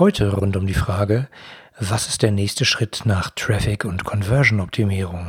Heute 0.00 0.32
rund 0.32 0.56
um 0.56 0.66
die 0.66 0.72
Frage, 0.72 1.28
was 1.78 2.08
ist 2.08 2.22
der 2.22 2.30
nächste 2.30 2.64
Schritt 2.64 3.02
nach 3.04 3.28
Traffic- 3.36 3.84
und 3.84 4.02
Conversion-Optimierung? 4.02 5.26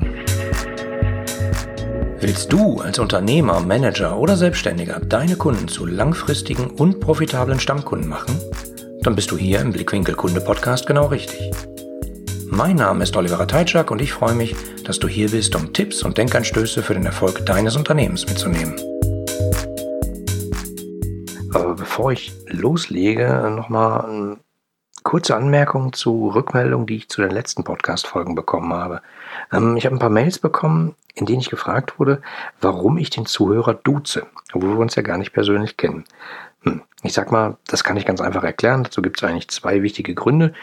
Willst 2.21 2.53
du 2.53 2.79
als 2.79 2.97
Unternehmer, 2.97 3.59
Manager 3.59 4.17
oder 4.17 4.37
Selbstständiger 4.37 5.01
deine 5.01 5.35
Kunden 5.35 5.67
zu 5.67 5.85
langfristigen 5.85 6.69
und 6.69 7.01
profitablen 7.01 7.59
Stammkunden 7.59 8.07
machen? 8.07 8.39
Dann 9.01 9.13
bist 9.13 9.31
du 9.31 9.37
hier 9.37 9.59
im 9.59 9.73
Blickwinkel 9.73 10.15
Kunde 10.15 10.39
Podcast 10.39 10.87
genau 10.87 11.07
richtig. 11.07 11.51
Mein 12.47 12.77
Name 12.77 13.03
ist 13.03 13.17
Oliver 13.17 13.45
Teitschak 13.45 13.91
und 13.91 14.01
ich 14.01 14.13
freue 14.13 14.35
mich, 14.35 14.55
dass 14.85 14.99
du 14.99 15.09
hier 15.09 15.29
bist, 15.31 15.53
um 15.53 15.73
Tipps 15.73 16.01
und 16.01 16.17
Denkanstöße 16.17 16.81
für 16.81 16.93
den 16.93 17.05
Erfolg 17.05 17.45
deines 17.45 17.75
Unternehmens 17.75 18.25
mitzunehmen. 18.25 18.79
Aber 21.53 21.75
bevor 21.75 22.13
ich 22.13 22.31
loslege, 22.47 23.51
nochmal 23.53 24.05
eine 24.05 24.37
kurze 25.03 25.35
Anmerkung 25.35 25.93
zu 25.93 26.29
Rückmeldungen, 26.29 26.87
die 26.87 26.97
ich 26.97 27.09
zu 27.09 27.21
den 27.21 27.31
letzten 27.31 27.63
Podcast-Folgen 27.63 28.35
bekommen 28.35 28.73
habe. 28.73 29.01
Ähm, 29.51 29.77
ich 29.77 29.85
habe 29.85 29.95
ein 29.95 29.99
paar 29.99 30.09
Mails 30.09 30.39
bekommen, 30.39 30.95
in 31.13 31.25
denen 31.25 31.39
ich 31.39 31.49
gefragt 31.49 31.99
wurde, 31.99 32.21
warum 32.61 32.97
ich 32.97 33.09
den 33.09 33.25
Zuhörer 33.25 33.73
duze, 33.73 34.27
obwohl 34.53 34.71
wir 34.71 34.79
uns 34.79 34.95
ja 34.95 35.01
gar 35.01 35.17
nicht 35.17 35.33
persönlich 35.33 35.77
kennen. 35.77 36.05
Hm, 36.63 36.81
ich 37.03 37.13
sag 37.13 37.31
mal, 37.31 37.57
das 37.67 37.83
kann 37.83 37.97
ich 37.97 38.05
ganz 38.05 38.21
einfach 38.21 38.43
erklären. 38.43 38.83
Dazu 38.83 39.01
gibt 39.01 39.17
es 39.17 39.27
eigentlich 39.27 39.49
zwei 39.49 39.81
wichtige 39.81 40.13
Gründe. 40.13 40.53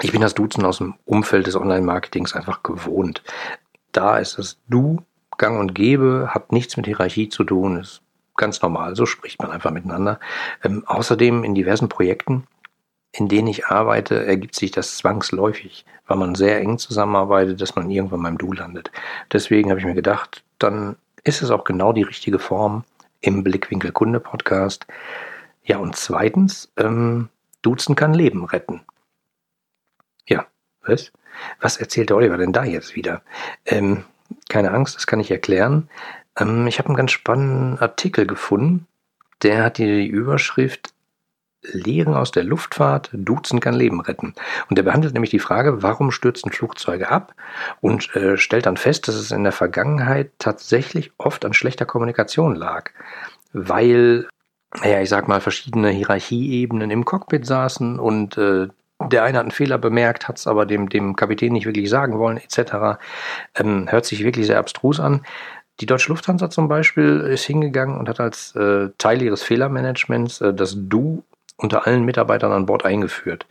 Ich 0.00 0.12
bin 0.12 0.20
das 0.20 0.34
Duzen 0.34 0.64
aus 0.64 0.78
dem 0.78 0.94
Umfeld 1.06 1.46
des 1.46 1.56
Online-Marketings 1.56 2.34
einfach 2.34 2.62
gewohnt. 2.62 3.22
Da 3.92 4.18
ist 4.18 4.38
das 4.38 4.58
Du 4.68 5.02
gang 5.38 5.58
und 5.58 5.74
gäbe, 5.74 6.30
hat 6.32 6.52
nichts 6.52 6.76
mit 6.76 6.86
Hierarchie 6.86 7.28
zu 7.28 7.44
tun, 7.44 7.78
ist 7.78 8.02
ganz 8.36 8.60
normal, 8.62 8.96
so 8.96 9.06
spricht 9.06 9.40
man 9.40 9.50
einfach 9.50 9.70
miteinander. 9.70 10.20
Ähm, 10.62 10.84
außerdem 10.86 11.44
in 11.44 11.54
diversen 11.54 11.88
Projekten, 11.88 12.46
in 13.18 13.28
denen 13.28 13.48
ich 13.48 13.66
arbeite, 13.66 14.24
ergibt 14.24 14.54
sich 14.54 14.70
das 14.70 14.96
zwangsläufig, 14.96 15.84
weil 16.06 16.16
man 16.16 16.34
sehr 16.34 16.60
eng 16.60 16.78
zusammenarbeitet, 16.78 17.60
dass 17.60 17.74
man 17.74 17.90
irgendwann 17.90 18.22
beim 18.22 18.38
Du 18.38 18.52
landet. 18.52 18.90
Deswegen 19.32 19.70
habe 19.70 19.80
ich 19.80 19.86
mir 19.86 19.94
gedacht, 19.94 20.44
dann 20.58 20.96
ist 21.24 21.42
es 21.42 21.50
auch 21.50 21.64
genau 21.64 21.92
die 21.92 22.02
richtige 22.02 22.38
Form 22.38 22.84
im 23.20 23.42
Blickwinkel 23.42 23.92
Kunde 23.92 24.20
Podcast. 24.20 24.86
Ja, 25.64 25.78
und 25.78 25.96
zweitens, 25.96 26.72
ähm, 26.76 27.28
Duzen 27.62 27.96
kann 27.96 28.14
Leben 28.14 28.44
retten. 28.44 28.82
Ja, 30.26 30.46
was? 30.82 31.12
Was 31.60 31.76
erzählt 31.76 32.10
der 32.10 32.16
Oliver 32.16 32.38
denn 32.38 32.52
da 32.52 32.64
jetzt 32.64 32.94
wieder? 32.94 33.22
Ähm, 33.66 34.04
keine 34.48 34.70
Angst, 34.70 34.96
das 34.96 35.06
kann 35.06 35.20
ich 35.20 35.30
erklären. 35.30 35.88
Ähm, 36.38 36.66
ich 36.66 36.78
habe 36.78 36.88
einen 36.88 36.96
ganz 36.96 37.10
spannenden 37.10 37.78
Artikel 37.78 38.26
gefunden. 38.26 38.86
Der 39.42 39.64
hat 39.64 39.78
die 39.78 40.06
Überschrift 40.06 40.92
Lehren 41.62 42.14
aus 42.14 42.30
der 42.30 42.44
Luftfahrt, 42.44 43.10
Duzen 43.12 43.60
kann 43.60 43.74
Leben 43.74 44.00
retten. 44.00 44.34
Und 44.68 44.78
der 44.78 44.82
behandelt 44.84 45.14
nämlich 45.14 45.30
die 45.30 45.38
Frage, 45.38 45.82
warum 45.82 46.10
stürzen 46.10 46.52
Flugzeuge 46.52 47.10
ab 47.10 47.34
und 47.80 48.14
äh, 48.14 48.36
stellt 48.36 48.66
dann 48.66 48.76
fest, 48.76 49.08
dass 49.08 49.16
es 49.16 49.30
in 49.30 49.42
der 49.42 49.52
Vergangenheit 49.52 50.30
tatsächlich 50.38 51.12
oft 51.18 51.44
an 51.44 51.54
schlechter 51.54 51.84
Kommunikation 51.86 52.54
lag, 52.54 52.90
weil, 53.52 54.28
naja, 54.80 55.00
ich 55.00 55.08
sag 55.08 55.26
mal, 55.28 55.40
verschiedene 55.40 55.90
Hierarchieebenen 55.90 56.90
im 56.90 57.04
Cockpit 57.04 57.44
saßen 57.44 57.98
und 57.98 58.38
äh, 58.38 58.68
der 59.00 59.22
eine 59.22 59.38
hat 59.38 59.44
einen 59.44 59.52
Fehler 59.52 59.78
bemerkt, 59.78 60.26
hat 60.26 60.38
es 60.38 60.46
aber 60.46 60.66
dem, 60.66 60.88
dem 60.88 61.14
Kapitän 61.14 61.52
nicht 61.52 61.66
wirklich 61.66 61.88
sagen 61.88 62.18
wollen, 62.18 62.36
etc. 62.36 62.98
Ähm, 63.54 63.86
hört 63.88 64.06
sich 64.06 64.24
wirklich 64.24 64.46
sehr 64.46 64.58
abstrus 64.58 64.98
an. 64.98 65.24
Die 65.80 65.86
Deutsche 65.86 66.10
Lufthansa 66.10 66.50
zum 66.50 66.66
Beispiel 66.66 67.20
ist 67.20 67.44
hingegangen 67.44 67.96
und 67.96 68.08
hat 68.08 68.18
als 68.18 68.56
äh, 68.56 68.88
Teil 68.98 69.22
ihres 69.22 69.44
Fehlermanagements 69.44 70.40
äh, 70.40 70.52
das 70.52 70.76
Du 70.76 71.22
unter 71.58 71.86
allen 71.86 72.04
Mitarbeitern 72.04 72.52
an 72.52 72.66
Bord 72.66 72.84
eingeführt. 72.84 73.46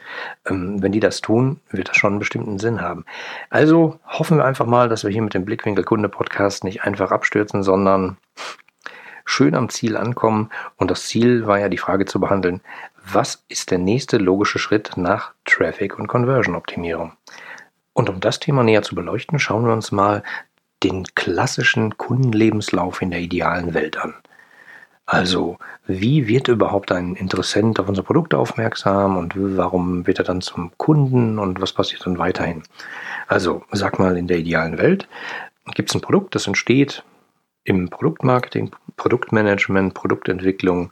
Ähm, 0.47 0.81
wenn 0.81 0.93
die 0.93 0.99
das 0.99 1.21
tun, 1.21 1.59
wird 1.69 1.89
das 1.89 1.97
schon 1.97 2.13
einen 2.13 2.19
bestimmten 2.19 2.57
Sinn 2.57 2.81
haben. 2.81 3.05
Also 3.49 3.99
hoffen 4.07 4.37
wir 4.37 4.45
einfach 4.45 4.65
mal, 4.65 4.89
dass 4.89 5.03
wir 5.03 5.11
hier 5.11 5.21
mit 5.21 5.33
dem 5.33 5.45
Blickwinkel 5.45 5.83
Kunde 5.83 6.09
Podcast 6.09 6.63
nicht 6.63 6.83
einfach 6.83 7.11
abstürzen, 7.11 7.63
sondern 7.63 8.17
schön 9.25 9.55
am 9.55 9.69
Ziel 9.69 9.97
ankommen. 9.97 10.49
Und 10.77 10.89
das 10.89 11.05
Ziel 11.05 11.45
war 11.45 11.59
ja 11.59 11.69
die 11.69 11.77
Frage 11.77 12.05
zu 12.05 12.19
behandeln, 12.19 12.61
was 13.11 13.45
ist 13.49 13.71
der 13.71 13.77
nächste 13.77 14.17
logische 14.17 14.57
Schritt 14.57 14.95
nach 14.95 15.33
Traffic- 15.45 15.99
und 15.99 16.07
Conversion-Optimierung? 16.07 17.11
Und 17.93 18.09
um 18.09 18.19
das 18.19 18.39
Thema 18.39 18.63
näher 18.63 18.83
zu 18.83 18.95
beleuchten, 18.95 19.37
schauen 19.37 19.65
wir 19.65 19.73
uns 19.73 19.91
mal 19.91 20.23
den 20.83 21.03
klassischen 21.15 21.97
Kundenlebenslauf 21.97 23.01
in 23.01 23.11
der 23.11 23.19
idealen 23.19 23.73
Welt 23.73 23.97
an. 23.97 24.13
Also, 25.07 25.57
wie 25.87 26.27
wird 26.27 26.49
überhaupt 26.49 26.91
ein 26.91 27.15
Interessent 27.15 27.79
auf 27.79 27.87
unser 27.87 28.03
Produkt 28.03 28.33
aufmerksam 28.33 29.15
und 29.15 29.33
warum 29.37 30.05
wird 30.05 30.19
er 30.19 30.25
dann 30.25 30.41
zum 30.41 30.71
Kunden 30.77 31.39
und 31.39 31.61
was 31.61 31.71
passiert 31.71 32.05
dann 32.05 32.19
weiterhin? 32.19 32.63
Also, 33.27 33.63
sag 33.71 33.99
mal, 33.99 34.17
in 34.17 34.27
der 34.27 34.39
idealen 34.39 34.77
Welt 34.77 35.07
gibt 35.75 35.89
es 35.89 35.95
ein 35.95 36.01
Produkt, 36.01 36.35
das 36.35 36.45
entsteht 36.45 37.03
im 37.63 37.89
Produktmarketing, 37.89 38.71
Produktmanagement, 38.97 39.93
Produktentwicklung, 39.93 40.91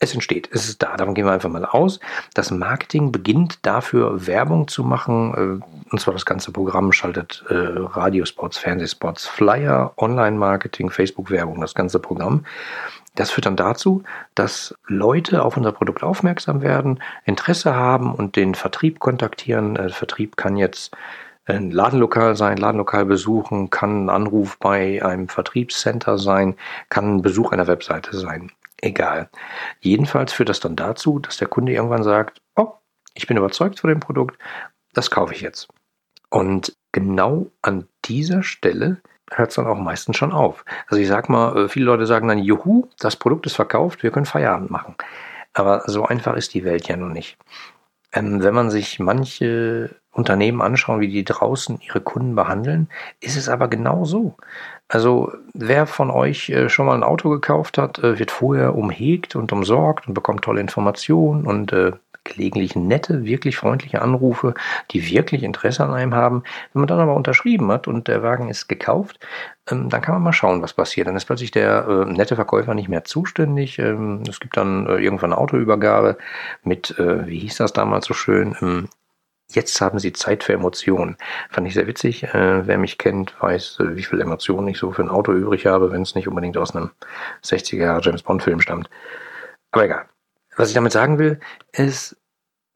es 0.00 0.14
entsteht, 0.14 0.48
es 0.52 0.68
ist 0.68 0.82
da. 0.82 0.96
Davon 0.96 1.14
gehen 1.14 1.26
wir 1.26 1.32
einfach 1.32 1.48
mal 1.48 1.64
aus. 1.64 1.98
Das 2.34 2.50
Marketing 2.50 3.10
beginnt 3.10 3.66
dafür, 3.66 4.26
Werbung 4.26 4.68
zu 4.68 4.84
machen. 4.84 5.34
Äh, 5.60 5.90
und 5.90 6.00
zwar 6.00 6.14
das 6.14 6.24
ganze 6.24 6.52
Programm 6.52 6.92
schaltet 6.92 7.44
äh, 7.48 7.54
Radiospots, 7.54 8.58
Fernsehspots, 8.58 9.26
Flyer, 9.26 9.92
Online-Marketing, 9.96 10.90
Facebook-Werbung, 10.90 11.60
das 11.60 11.74
ganze 11.74 11.98
Programm. 11.98 12.44
Das 13.18 13.32
führt 13.32 13.46
dann 13.46 13.56
dazu, 13.56 14.04
dass 14.36 14.76
Leute 14.86 15.42
auf 15.42 15.56
unser 15.56 15.72
Produkt 15.72 16.04
aufmerksam 16.04 16.62
werden, 16.62 17.02
Interesse 17.24 17.74
haben 17.74 18.14
und 18.14 18.36
den 18.36 18.54
Vertrieb 18.54 19.00
kontaktieren. 19.00 19.74
Äh, 19.74 19.88
Vertrieb 19.88 20.36
kann 20.36 20.56
jetzt 20.56 20.96
ein 21.46 21.72
Ladenlokal 21.72 22.36
sein, 22.36 22.58
Ladenlokal 22.58 23.06
besuchen, 23.06 23.70
kann 23.70 24.04
ein 24.04 24.10
Anruf 24.10 24.58
bei 24.60 25.04
einem 25.04 25.28
Vertriebscenter 25.28 26.16
sein, 26.18 26.54
kann 26.90 27.16
ein 27.16 27.22
Besuch 27.22 27.50
einer 27.50 27.66
Webseite 27.66 28.16
sein 28.16 28.52
egal. 28.80 29.28
Jedenfalls 29.80 30.32
führt 30.32 30.48
das 30.48 30.60
dann 30.60 30.76
dazu, 30.76 31.18
dass 31.18 31.36
der 31.36 31.48
Kunde 31.48 31.72
irgendwann 31.72 32.04
sagt, 32.04 32.40
oh, 32.54 32.74
ich 33.14 33.26
bin 33.26 33.36
überzeugt 33.36 33.80
von 33.80 33.88
dem 33.88 33.98
Produkt, 33.98 34.38
das 34.92 35.10
kaufe 35.10 35.34
ich 35.34 35.40
jetzt. 35.40 35.66
Und 36.30 36.76
genau 36.92 37.50
an 37.62 37.88
dieser 38.04 38.44
Stelle 38.44 39.00
hört 39.32 39.50
es 39.50 39.56
dann 39.56 39.66
auch 39.66 39.78
meistens 39.78 40.16
schon 40.16 40.32
auf. 40.32 40.64
Also 40.88 41.00
ich 41.00 41.08
sag 41.08 41.28
mal, 41.28 41.56
äh, 41.56 41.68
viele 41.68 41.86
Leute 41.86 42.06
sagen 42.06 42.28
dann, 42.28 42.38
juhu, 42.38 42.88
das 42.98 43.16
Produkt 43.16 43.46
ist 43.46 43.56
verkauft, 43.56 44.02
wir 44.02 44.10
können 44.10 44.26
Feierabend 44.26 44.70
machen. 44.70 44.94
Aber 45.54 45.82
so 45.86 46.04
einfach 46.06 46.36
ist 46.36 46.54
die 46.54 46.64
Welt 46.64 46.88
ja 46.88 46.96
noch 46.96 47.08
nicht. 47.08 47.38
Ähm, 48.12 48.42
wenn 48.42 48.54
man 48.54 48.70
sich 48.70 48.98
manche 49.00 49.90
Unternehmen 50.12 50.62
anschauen, 50.62 51.00
wie 51.00 51.08
die 51.08 51.24
draußen 51.24 51.80
ihre 51.80 52.00
Kunden 52.00 52.34
behandeln, 52.34 52.88
ist 53.20 53.36
es 53.36 53.48
aber 53.48 53.68
genau 53.68 54.04
so. 54.04 54.34
Also 54.88 55.32
wer 55.52 55.86
von 55.86 56.10
euch 56.10 56.48
äh, 56.48 56.68
schon 56.68 56.86
mal 56.86 56.94
ein 56.94 57.02
Auto 57.02 57.28
gekauft 57.28 57.78
hat, 57.78 57.98
äh, 57.98 58.18
wird 58.18 58.30
vorher 58.30 58.74
umhegt 58.74 59.36
und 59.36 59.52
umsorgt 59.52 60.08
und 60.08 60.14
bekommt 60.14 60.42
tolle 60.42 60.60
Informationen 60.60 61.46
und 61.46 61.72
äh, 61.72 61.92
gelegentlich 62.24 62.76
nette, 62.76 63.24
wirklich 63.24 63.56
freundliche 63.56 64.02
Anrufe, 64.02 64.54
die 64.90 65.10
wirklich 65.10 65.42
Interesse 65.42 65.84
an 65.84 65.94
einem 65.94 66.14
haben. 66.14 66.42
Wenn 66.72 66.80
man 66.80 66.86
dann 66.88 67.00
aber 67.00 67.14
unterschrieben 67.14 67.70
hat 67.72 67.88
und 67.88 68.08
der 68.08 68.22
Wagen 68.22 68.48
ist 68.48 68.68
gekauft, 68.68 69.18
ähm, 69.70 69.88
dann 69.88 70.02
kann 70.02 70.14
man 70.14 70.22
mal 70.22 70.32
schauen, 70.32 70.62
was 70.62 70.74
passiert. 70.74 71.08
Dann 71.08 71.16
ist 71.16 71.24
plötzlich 71.26 71.50
der 71.50 71.86
äh, 71.88 72.04
nette 72.04 72.36
Verkäufer 72.36 72.74
nicht 72.74 72.88
mehr 72.88 73.04
zuständig. 73.04 73.78
Ähm, 73.78 74.22
es 74.28 74.40
gibt 74.40 74.56
dann 74.56 74.86
äh, 74.86 74.96
irgendwann 74.96 75.32
eine 75.32 75.40
Autoübergabe 75.40 76.18
mit, 76.62 76.98
äh, 76.98 77.26
wie 77.26 77.38
hieß 77.38 77.56
das 77.56 77.72
damals 77.72 78.06
so 78.06 78.14
schön, 78.14 78.56
ähm, 78.60 78.88
Jetzt 79.50 79.80
haben 79.80 79.98
sie 79.98 80.12
Zeit 80.12 80.44
für 80.44 80.52
Emotionen. 80.52 81.16
Fand 81.48 81.66
ich 81.66 81.72
sehr 81.72 81.86
witzig. 81.86 82.22
Äh, 82.22 82.66
wer 82.66 82.76
mich 82.76 82.98
kennt, 82.98 83.34
weiß, 83.40 83.78
äh, 83.80 83.96
wie 83.96 84.02
viel 84.02 84.20
Emotionen 84.20 84.68
ich 84.68 84.76
so 84.76 84.92
für 84.92 85.02
ein 85.02 85.08
Auto 85.08 85.32
übrig 85.32 85.64
habe, 85.64 85.90
wenn 85.90 86.02
es 86.02 86.14
nicht 86.14 86.28
unbedingt 86.28 86.58
aus 86.58 86.76
einem 86.76 86.90
60er 87.42 88.02
James 88.04 88.22
Bond 88.22 88.42
Film 88.42 88.60
stammt. 88.60 88.90
Aber 89.70 89.84
egal. 89.86 90.06
Was 90.58 90.68
ich 90.68 90.74
damit 90.74 90.92
sagen 90.92 91.18
will, 91.18 91.38
ist, 91.72 92.16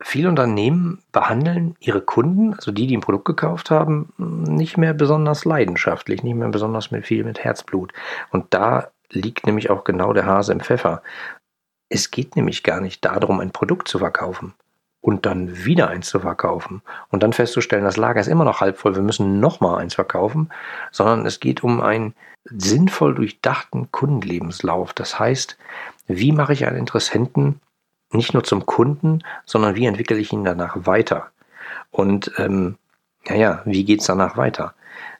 viele 0.00 0.28
Unternehmen 0.28 1.02
behandeln 1.10 1.74
ihre 1.80 2.00
Kunden, 2.00 2.54
also 2.54 2.70
die, 2.70 2.86
die 2.86 2.96
ein 2.96 3.00
Produkt 3.00 3.24
gekauft 3.24 3.70
haben, 3.70 4.12
nicht 4.16 4.76
mehr 4.76 4.94
besonders 4.94 5.44
leidenschaftlich, 5.44 6.22
nicht 6.22 6.34
mehr 6.34 6.48
besonders 6.48 6.92
mit 6.92 7.06
viel 7.06 7.24
mit 7.24 7.42
Herzblut. 7.42 7.92
Und 8.30 8.54
da 8.54 8.92
liegt 9.10 9.46
nämlich 9.46 9.68
auch 9.68 9.82
genau 9.82 10.12
der 10.12 10.26
Hase 10.26 10.52
im 10.52 10.60
Pfeffer. 10.60 11.02
Es 11.88 12.12
geht 12.12 12.36
nämlich 12.36 12.62
gar 12.62 12.80
nicht 12.80 13.04
darum, 13.04 13.40
ein 13.40 13.50
Produkt 13.50 13.88
zu 13.88 13.98
verkaufen 13.98 14.54
und 15.00 15.26
dann 15.26 15.64
wieder 15.64 15.88
eins 15.88 16.08
zu 16.08 16.20
verkaufen 16.20 16.82
und 17.10 17.24
dann 17.24 17.32
festzustellen, 17.32 17.84
das 17.84 17.96
Lager 17.96 18.20
ist 18.20 18.28
immer 18.28 18.44
noch 18.44 18.60
halb 18.60 18.78
voll, 18.78 18.94
wir 18.94 19.02
müssen 19.02 19.40
noch 19.40 19.60
mal 19.60 19.76
eins 19.78 19.96
verkaufen, 19.96 20.50
sondern 20.92 21.26
es 21.26 21.40
geht 21.40 21.64
um 21.64 21.80
einen 21.80 22.14
sinnvoll 22.44 23.14
durchdachten 23.14 23.90
Kundenlebenslauf. 23.90 24.92
Das 24.92 25.18
heißt, 25.18 25.58
wie 26.06 26.32
mache 26.32 26.52
ich 26.52 26.66
einen 26.66 26.78
Interessenten 26.78 27.60
nicht 28.14 28.34
nur 28.34 28.44
zum 28.44 28.66
Kunden, 28.66 29.22
sondern 29.44 29.74
wie 29.74 29.86
entwickle 29.86 30.16
ich 30.16 30.32
ihn 30.32 30.44
danach 30.44 30.86
weiter? 30.86 31.30
Und 31.90 32.32
ähm, 32.38 32.76
naja, 33.28 33.62
wie 33.64 33.84
geht's 33.84 34.06
danach 34.06 34.36
weiter? 34.36 34.74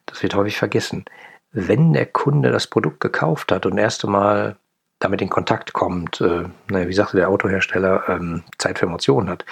Das 0.06 0.22
wird 0.22 0.34
häufig 0.34 0.56
vergessen. 0.56 1.04
Wenn 1.52 1.92
der 1.92 2.06
Kunde 2.06 2.50
das 2.50 2.66
Produkt 2.66 3.00
gekauft 3.00 3.52
hat 3.52 3.66
und 3.66 3.78
erst 3.78 4.04
einmal 4.04 4.56
damit 4.98 5.20
in 5.20 5.28
Kontakt 5.28 5.72
kommt, 5.72 6.20
äh, 6.20 6.44
naja, 6.68 6.88
wie 6.88 6.92
sagte 6.92 7.16
der 7.16 7.28
Autohersteller, 7.28 8.08
ähm, 8.08 8.44
Zeit 8.58 8.78
für 8.78 8.86
Emotionen 8.86 9.28
hat, 9.28 9.44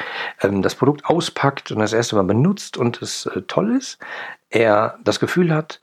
ähm, 0.42 0.62
das 0.62 0.76
Produkt 0.76 1.04
auspackt 1.06 1.72
und 1.72 1.80
das 1.80 1.92
erste 1.92 2.16
Mal 2.16 2.24
benutzt 2.24 2.76
und 2.76 3.02
es 3.02 3.26
äh, 3.26 3.42
toll 3.42 3.76
ist, 3.76 3.98
er 4.48 4.98
das 5.02 5.18
Gefühl 5.18 5.52
hat, 5.52 5.80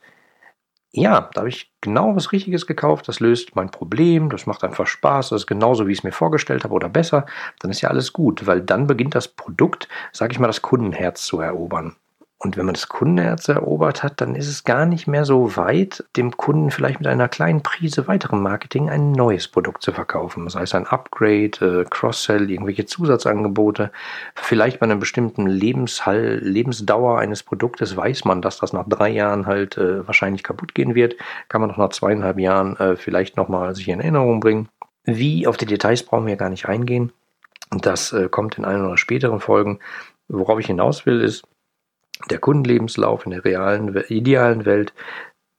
ja, 0.92 1.28
da 1.32 1.40
habe 1.40 1.48
ich 1.48 1.72
genau 1.80 2.16
was 2.16 2.32
Richtiges 2.32 2.66
gekauft, 2.66 3.08
das 3.08 3.20
löst 3.20 3.54
mein 3.56 3.70
Problem, 3.70 4.30
das 4.30 4.46
macht 4.46 4.64
einfach 4.64 4.86
Spaß, 4.86 5.30
das 5.30 5.42
ist 5.42 5.46
genauso, 5.46 5.86
wie 5.86 5.92
ich 5.92 5.98
es 5.98 6.04
mir 6.04 6.12
vorgestellt 6.12 6.64
habe 6.64 6.74
oder 6.74 6.88
besser, 6.88 7.26
dann 7.60 7.70
ist 7.70 7.82
ja 7.82 7.90
alles 7.90 8.12
gut, 8.12 8.46
weil 8.46 8.62
dann 8.62 8.86
beginnt 8.86 9.14
das 9.14 9.28
Produkt, 9.28 9.88
sage 10.12 10.32
ich 10.32 10.38
mal, 10.38 10.46
das 10.46 10.62
Kundenherz 10.62 11.24
zu 11.24 11.40
erobern. 11.40 11.96
Und 12.40 12.56
wenn 12.56 12.66
man 12.66 12.74
das 12.74 12.88
Kundenherz 12.88 13.48
erobert 13.48 14.04
hat, 14.04 14.20
dann 14.20 14.36
ist 14.36 14.46
es 14.46 14.62
gar 14.62 14.86
nicht 14.86 15.08
mehr 15.08 15.24
so 15.24 15.56
weit, 15.56 16.04
dem 16.16 16.36
Kunden 16.36 16.70
vielleicht 16.70 17.00
mit 17.00 17.08
einer 17.08 17.28
kleinen 17.28 17.64
Prise 17.64 18.06
weiterem 18.06 18.42
Marketing 18.42 18.88
ein 18.88 19.10
neues 19.10 19.48
Produkt 19.48 19.82
zu 19.82 19.90
verkaufen. 19.90 20.48
Sei 20.48 20.62
es 20.62 20.72
ein 20.72 20.86
Upgrade, 20.86 21.82
äh, 21.82 21.84
Cross-Sell, 21.90 22.48
irgendwelche 22.48 22.86
Zusatzangebote. 22.86 23.90
Vielleicht 24.36 24.78
bei 24.78 24.84
einer 24.84 24.94
bestimmten 24.94 25.48
Lebenshall, 25.48 26.38
Lebensdauer 26.40 27.18
eines 27.18 27.42
Produktes 27.42 27.96
weiß 27.96 28.24
man, 28.24 28.40
dass 28.40 28.58
das 28.58 28.72
nach 28.72 28.88
drei 28.88 29.08
Jahren 29.08 29.46
halt 29.46 29.76
äh, 29.76 30.06
wahrscheinlich 30.06 30.44
kaputt 30.44 30.76
gehen 30.76 30.94
wird. 30.94 31.16
Kann 31.48 31.60
man 31.60 31.70
noch 31.70 31.76
nach 31.76 31.90
zweieinhalb 31.90 32.38
Jahren 32.38 32.76
äh, 32.76 32.94
vielleicht 32.94 33.36
nochmal 33.36 33.74
sich 33.74 33.88
in 33.88 33.98
Erinnerung 33.98 34.38
bringen. 34.38 34.68
Wie 35.02 35.48
auf 35.48 35.56
die 35.56 35.66
Details 35.66 36.04
brauchen 36.04 36.26
wir 36.26 36.36
gar 36.36 36.50
nicht 36.50 36.68
eingehen. 36.68 37.10
Das 37.70 38.14
kommt 38.30 38.56
in 38.56 38.64
einer 38.64 38.86
oder 38.86 38.96
späteren 38.96 39.40
Folgen. 39.40 39.80
Worauf 40.28 40.58
ich 40.58 40.66
hinaus 40.66 41.04
will, 41.04 41.20
ist, 41.20 41.44
der 42.30 42.38
Kundenlebenslauf 42.38 43.24
in 43.24 43.32
der 43.32 43.44
realen, 43.44 43.96
idealen 44.08 44.64
Welt 44.64 44.92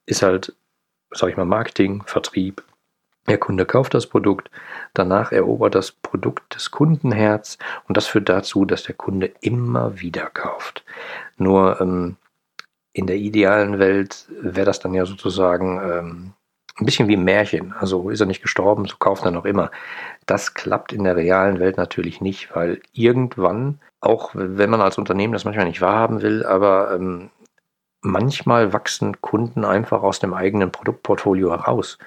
ist 0.05 0.21
halt, 0.21 0.55
sag 1.11 1.29
ich 1.29 1.37
mal, 1.37 1.45
Marketing, 1.45 2.03
Vertrieb. 2.05 2.63
Der 3.27 3.37
Kunde 3.37 3.65
kauft 3.65 3.93
das 3.93 4.07
Produkt, 4.07 4.49
danach 4.93 5.31
erobert 5.31 5.75
das 5.75 5.91
Produkt 5.91 6.55
das 6.55 6.71
Kundenherz 6.71 7.59
und 7.87 7.95
das 7.95 8.07
führt 8.07 8.27
dazu, 8.27 8.65
dass 8.65 8.83
der 8.83 8.95
Kunde 8.95 9.31
immer 9.41 9.99
wieder 9.99 10.29
kauft. 10.31 10.83
Nur 11.37 11.79
ähm, 11.79 12.17
in 12.93 13.05
der 13.05 13.17
idealen 13.17 13.77
Welt 13.77 14.25
wäre 14.29 14.65
das 14.65 14.79
dann 14.79 14.95
ja 14.95 15.05
sozusagen 15.05 15.79
ähm, 15.79 16.33
ein 16.79 16.85
bisschen 16.85 17.07
wie 17.07 17.15
ein 17.15 17.23
Märchen. 17.23 17.73
Also 17.79 18.09
ist 18.09 18.19
er 18.19 18.25
nicht 18.25 18.41
gestorben, 18.41 18.85
so 18.85 18.97
kauft 18.97 19.25
er 19.25 19.31
noch 19.31 19.45
immer. 19.45 19.71
Das 20.25 20.53
klappt 20.53 20.93
in 20.93 21.03
der 21.03 21.15
realen 21.15 21.59
Welt 21.59 21.77
natürlich 21.77 22.21
nicht, 22.21 22.55
weil 22.55 22.81
irgendwann 22.93 23.79
auch 24.01 24.31
wenn 24.33 24.69
man 24.69 24.81
als 24.81 24.97
Unternehmen 24.97 25.33
das 25.33 25.45
manchmal 25.45 25.65
nicht 25.65 25.81
wahrhaben 25.81 26.21
will, 26.21 26.45
aber 26.45 26.93
ähm, 26.93 27.29
manchmal 28.01 28.73
wachsen 28.73 29.19
Kunden 29.21 29.65
einfach 29.65 30.03
aus 30.03 30.19
dem 30.19 30.33
eigenen 30.33 30.71
Produktportfolio 30.71 31.51
heraus. 31.51 31.97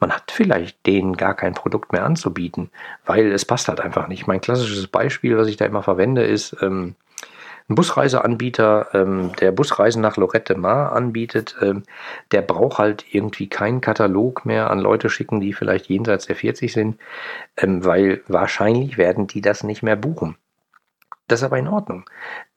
Man 0.00 0.12
hat 0.12 0.32
vielleicht 0.32 0.84
denen 0.86 1.16
gar 1.16 1.34
kein 1.34 1.54
Produkt 1.54 1.92
mehr 1.92 2.04
anzubieten, 2.04 2.70
weil 3.04 3.30
es 3.30 3.44
passt 3.44 3.68
halt 3.68 3.80
einfach 3.80 4.08
nicht. 4.08 4.26
Mein 4.26 4.40
klassisches 4.40 4.88
Beispiel, 4.88 5.36
was 5.36 5.46
ich 5.46 5.56
da 5.56 5.66
immer 5.66 5.82
verwende, 5.82 6.24
ist 6.24 6.56
ähm, 6.60 6.96
ein 7.72 7.74
Busreiseanbieter, 7.74 8.88
ähm, 8.92 9.32
der 9.40 9.50
Busreisen 9.50 10.02
nach 10.02 10.16
Lorette 10.16 10.54
Mar 10.56 10.92
anbietet, 10.92 11.56
ähm, 11.60 11.82
der 12.30 12.42
braucht 12.42 12.78
halt 12.78 13.04
irgendwie 13.10 13.48
keinen 13.48 13.80
Katalog 13.80 14.44
mehr 14.44 14.70
an 14.70 14.78
Leute 14.78 15.08
schicken, 15.08 15.40
die 15.40 15.52
vielleicht 15.52 15.86
jenseits 15.86 16.26
der 16.26 16.36
40 16.36 16.72
sind, 16.72 16.98
ähm, 17.56 17.84
weil 17.84 18.22
wahrscheinlich 18.28 18.98
werden 18.98 19.26
die 19.26 19.40
das 19.40 19.64
nicht 19.64 19.82
mehr 19.82 19.96
buchen. 19.96 20.36
Das 21.28 21.40
ist 21.40 21.44
aber 21.44 21.58
in 21.58 21.68
Ordnung. 21.68 22.04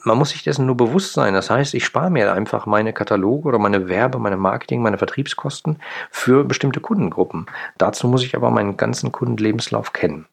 Man 0.03 0.17
muss 0.17 0.31
sich 0.31 0.43
dessen 0.43 0.65
nur 0.65 0.75
bewusst 0.75 1.13
sein. 1.13 1.33
Das 1.33 1.49
heißt, 1.49 1.73
ich 1.75 1.85
spare 1.85 2.09
mir 2.09 2.33
einfach 2.33 2.65
meine 2.65 2.91
Kataloge 2.91 3.47
oder 3.47 3.59
meine 3.59 3.87
Werbe, 3.87 4.19
meine 4.19 4.37
Marketing, 4.37 4.81
meine 4.81 4.97
Vertriebskosten 4.97 5.79
für 6.11 6.43
bestimmte 6.43 6.81
Kundengruppen. 6.81 7.45
Dazu 7.77 8.07
muss 8.07 8.23
ich 8.23 8.35
aber 8.35 8.51
meinen 8.51 8.75
ganzen 8.75 9.13
Kundenlebenslauf 9.13 9.93
kennen. 9.93 10.25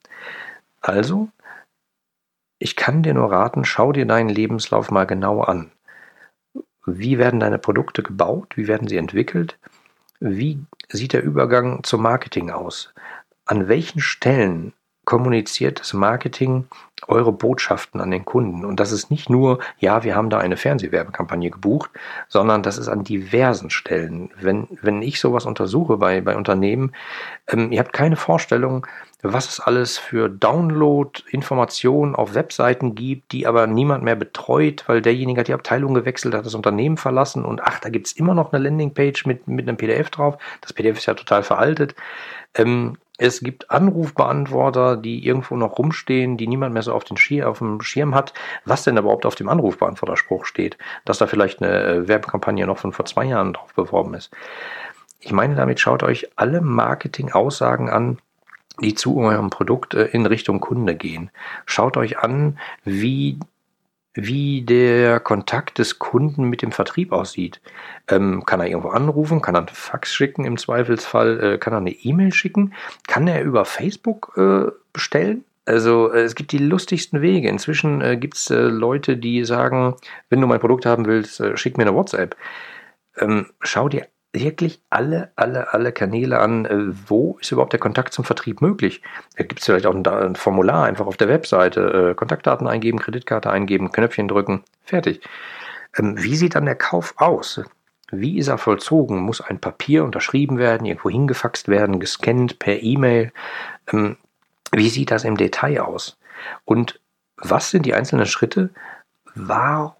Also, 0.80 1.28
ich 2.62 2.76
kann 2.76 3.02
dir 3.02 3.12
nur 3.12 3.32
raten, 3.32 3.64
schau 3.64 3.90
dir 3.90 4.06
deinen 4.06 4.28
Lebenslauf 4.28 4.92
mal 4.92 5.04
genau 5.04 5.40
an. 5.40 5.72
Wie 6.86 7.18
werden 7.18 7.40
deine 7.40 7.58
Produkte 7.58 8.04
gebaut? 8.04 8.56
Wie 8.56 8.68
werden 8.68 8.86
sie 8.86 8.98
entwickelt? 8.98 9.58
Wie 10.20 10.64
sieht 10.88 11.12
der 11.12 11.24
Übergang 11.24 11.82
zum 11.82 12.02
Marketing 12.02 12.50
aus? 12.50 12.94
An 13.46 13.66
welchen 13.66 14.00
Stellen 14.00 14.74
kommuniziert 15.04 15.80
das 15.80 15.92
Marketing 15.92 16.66
eure 17.08 17.32
Botschaften 17.32 18.00
an 18.00 18.10
den 18.10 18.24
Kunden. 18.24 18.64
Und 18.64 18.78
das 18.78 18.92
ist 18.92 19.10
nicht 19.10 19.28
nur, 19.28 19.58
ja, 19.78 20.04
wir 20.04 20.14
haben 20.14 20.30
da 20.30 20.38
eine 20.38 20.56
Fernsehwerbekampagne 20.56 21.50
gebucht, 21.50 21.90
sondern 22.28 22.62
das 22.62 22.78
ist 22.78 22.88
an 22.88 23.02
diversen 23.02 23.70
Stellen. 23.70 24.30
Wenn, 24.40 24.68
wenn 24.80 25.02
ich 25.02 25.18
sowas 25.18 25.44
untersuche 25.44 25.96
bei, 25.96 26.20
bei 26.20 26.36
Unternehmen, 26.36 26.92
ähm, 27.48 27.72
ihr 27.72 27.80
habt 27.80 27.92
keine 27.92 28.16
Vorstellung, 28.16 28.86
was 29.22 29.48
es 29.48 29.60
alles 29.60 29.98
für 29.98 30.28
Download-Informationen 30.28 32.16
auf 32.16 32.34
Webseiten 32.34 32.94
gibt, 32.94 33.32
die 33.32 33.46
aber 33.46 33.66
niemand 33.68 34.02
mehr 34.02 34.16
betreut, 34.16 34.84
weil 34.88 35.00
derjenige 35.00 35.40
hat 35.40 35.48
die 35.48 35.54
Abteilung 35.54 35.94
gewechselt, 35.94 36.34
hat 36.34 36.46
das 36.46 36.54
Unternehmen 36.56 36.96
verlassen 36.96 37.44
und 37.44 37.62
ach, 37.62 37.78
da 37.78 37.88
gibt's 37.88 38.12
immer 38.12 38.34
noch 38.34 38.52
eine 38.52 38.62
Landingpage 38.62 39.26
mit, 39.26 39.46
mit 39.46 39.68
einem 39.68 39.76
PDF 39.76 40.10
drauf. 40.10 40.38
Das 40.60 40.72
PDF 40.72 40.98
ist 40.98 41.06
ja 41.06 41.14
total 41.14 41.44
veraltet. 41.44 41.94
Ähm, 42.54 42.98
es 43.18 43.40
gibt 43.40 43.70
Anrufbeantworter, 43.70 44.96
die 44.96 45.26
irgendwo 45.26 45.56
noch 45.56 45.78
rumstehen, 45.78 46.36
die 46.36 46.46
niemand 46.46 46.72
mehr 46.72 46.82
so 46.82 46.92
auf, 46.92 47.04
den 47.04 47.16
Schir 47.16 47.48
auf 47.48 47.58
dem 47.58 47.80
Schirm 47.82 48.14
hat. 48.14 48.32
Was 48.64 48.84
denn 48.84 48.96
überhaupt 48.96 49.26
auf 49.26 49.34
dem 49.34 49.48
Anrufbeantworterspruch 49.48 50.46
steht? 50.46 50.78
Dass 51.04 51.18
da 51.18 51.26
vielleicht 51.26 51.62
eine 51.62 51.84
äh, 51.84 52.08
Werbekampagne 52.08 52.66
noch 52.66 52.78
von 52.78 52.92
vor 52.92 53.04
zwei 53.04 53.24
Jahren 53.24 53.52
drauf 53.52 53.74
beworben 53.74 54.14
ist. 54.14 54.30
Ich 55.20 55.32
meine, 55.32 55.54
damit 55.54 55.78
schaut 55.78 56.02
euch 56.02 56.30
alle 56.36 56.60
Marketing-Aussagen 56.62 57.90
an, 57.90 58.18
die 58.80 58.94
zu 58.94 59.18
eurem 59.18 59.50
Produkt 59.50 59.94
äh, 59.94 60.06
in 60.06 60.24
Richtung 60.24 60.60
Kunde 60.60 60.94
gehen. 60.94 61.30
Schaut 61.66 61.96
euch 61.98 62.18
an, 62.18 62.58
wie 62.84 63.38
wie 64.14 64.62
der 64.62 65.20
Kontakt 65.20 65.78
des 65.78 65.98
Kunden 65.98 66.44
mit 66.44 66.62
dem 66.62 66.72
Vertrieb 66.72 67.12
aussieht. 67.12 67.60
Ähm, 68.08 68.44
kann 68.44 68.60
er 68.60 68.66
irgendwo 68.66 68.90
anrufen? 68.90 69.40
Kann 69.40 69.54
er 69.54 69.60
einen 69.60 69.68
Fax 69.68 70.12
schicken 70.12 70.44
im 70.44 70.58
Zweifelsfall? 70.58 71.54
Äh, 71.54 71.58
kann 71.58 71.72
er 71.72 71.78
eine 71.78 71.92
E-Mail 71.92 72.32
schicken? 72.32 72.74
Kann 73.06 73.26
er 73.26 73.42
über 73.42 73.64
Facebook 73.64 74.32
äh, 74.36 74.70
bestellen? 74.92 75.44
Also 75.64 76.12
äh, 76.12 76.22
es 76.22 76.34
gibt 76.34 76.52
die 76.52 76.58
lustigsten 76.58 77.22
Wege. 77.22 77.48
Inzwischen 77.48 78.00
äh, 78.02 78.16
gibt 78.16 78.36
es 78.36 78.50
äh, 78.50 78.56
Leute, 78.56 79.16
die 79.16 79.44
sagen, 79.44 79.94
wenn 80.28 80.40
du 80.40 80.46
mein 80.46 80.60
Produkt 80.60 80.86
haben 80.86 81.06
willst, 81.06 81.40
äh, 81.40 81.56
schick 81.56 81.78
mir 81.78 81.84
eine 81.84 81.94
WhatsApp. 81.94 82.36
Ähm, 83.16 83.46
schau 83.60 83.88
dir 83.88 84.06
wirklich 84.32 84.80
alle, 84.88 85.30
alle, 85.36 85.72
alle 85.72 85.92
Kanäle 85.92 86.38
an, 86.38 86.64
äh, 86.64 86.92
wo 87.08 87.36
ist 87.40 87.52
überhaupt 87.52 87.72
der 87.72 87.80
Kontakt 87.80 88.12
zum 88.14 88.24
Vertrieb 88.24 88.60
möglich. 88.60 89.02
Da 89.36 89.44
gibt 89.44 89.60
es 89.60 89.66
vielleicht 89.66 89.86
auch 89.86 89.94
ein, 89.94 90.36
Formular 90.36 90.84
einfach 90.84 91.06
auf 91.06 91.16
der 91.16 91.28
Webseite, 91.28 92.10
äh, 92.10 92.14
Kontaktdaten 92.14 92.66
eingeben, 92.66 92.98
Kreditkarte 92.98 93.50
eingeben, 93.50 93.92
Knöpfchen 93.92 94.28
drücken, 94.28 94.64
fertig. 94.84 95.20
Ähm, 95.96 96.22
wie 96.22 96.36
sieht 96.36 96.54
dann 96.54 96.64
der 96.64 96.76
Kauf 96.76 97.14
aus? 97.18 97.60
Wie 98.10 98.38
ist 98.38 98.48
er 98.48 98.58
vollzogen? 98.58 99.20
Muss 99.20 99.40
ein 99.40 99.60
Papier 99.60 100.04
unterschrieben 100.04 100.58
werden, 100.58 100.86
irgendwo 100.86 101.10
hingefaxt 101.10 101.68
werden, 101.68 102.00
gescannt 102.00 102.58
per 102.58 102.82
E-Mail? 102.82 103.32
Ähm, 103.92 104.16
wie 104.72 104.88
sieht 104.88 105.10
das 105.10 105.24
im 105.24 105.36
Detail 105.36 105.80
aus? 105.80 106.18
Und 106.64 107.00
was 107.36 107.70
sind 107.70 107.84
die 107.84 107.94
einzelnen 107.94 108.26
Schritte? 108.26 108.70
Warum 109.34 109.92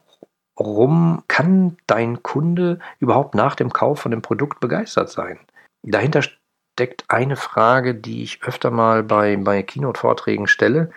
warum 0.57 1.23
kann 1.29 1.77
dein 1.87 2.23
Kunde 2.23 2.79
überhaupt 2.99 3.35
nach 3.35 3.55
dem 3.55 3.73
Kauf 3.73 4.01
von 4.01 4.11
dem 4.11 4.23
Produkt 4.23 4.61
begeistert 4.61 5.11
sein? 5.11 5.39
Dahinter 5.83 6.23
steckt 6.23 7.05
eine 7.09 7.37
Frage, 7.37 7.95
die 7.95 8.23
ich 8.23 8.43
öfter 8.43 8.71
mal 8.71 9.03
bei, 9.03 9.37
bei 9.37 9.63
Keynote-Vorträgen 9.63 10.47
stelle. 10.47 10.91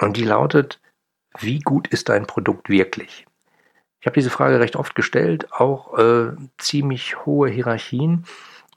Und 0.00 0.16
die 0.16 0.24
lautet, 0.24 0.80
wie 1.38 1.60
gut 1.60 1.88
ist 1.88 2.08
dein 2.08 2.26
Produkt 2.26 2.68
wirklich? 2.68 3.26
Ich 4.00 4.06
habe 4.06 4.14
diese 4.14 4.30
Frage 4.30 4.60
recht 4.60 4.76
oft 4.76 4.94
gestellt, 4.94 5.52
auch 5.52 5.98
äh, 5.98 6.32
ziemlich 6.58 7.24
hohe 7.26 7.50
Hierarchien 7.50 8.24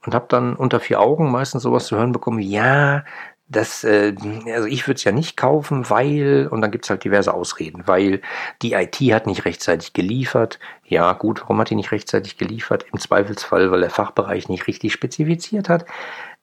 und 0.04 0.14
habe 0.14 0.26
dann 0.28 0.54
unter 0.54 0.80
vier 0.80 1.00
Augen 1.00 1.30
meistens 1.30 1.62
sowas 1.62 1.86
zu 1.86 1.96
hören 1.96 2.12
bekommen, 2.12 2.40
ja, 2.40 3.04
das, 3.46 3.84
äh, 3.84 4.14
also 4.52 4.66
ich 4.66 4.86
würde 4.86 4.96
es 4.96 5.04
ja 5.04 5.12
nicht 5.12 5.36
kaufen, 5.36 5.88
weil, 5.90 6.48
und 6.50 6.60
dann 6.60 6.70
gibt's 6.70 6.90
halt 6.90 7.04
diverse 7.04 7.34
Ausreden, 7.34 7.82
weil 7.86 8.20
die 8.62 8.72
IT 8.72 8.96
hat 9.12 9.26
nicht 9.26 9.44
rechtzeitig 9.44 9.92
geliefert. 9.92 10.58
Ja, 10.84 11.12
gut, 11.12 11.42
warum 11.42 11.60
hat 11.60 11.70
die 11.70 11.74
nicht 11.74 11.92
rechtzeitig 11.92 12.38
geliefert? 12.38 12.86
Im 12.92 12.98
Zweifelsfall, 12.98 13.70
weil 13.70 13.80
der 13.80 13.90
Fachbereich 13.90 14.48
nicht 14.48 14.66
richtig 14.66 14.92
spezifiziert 14.92 15.68
hat. 15.68 15.84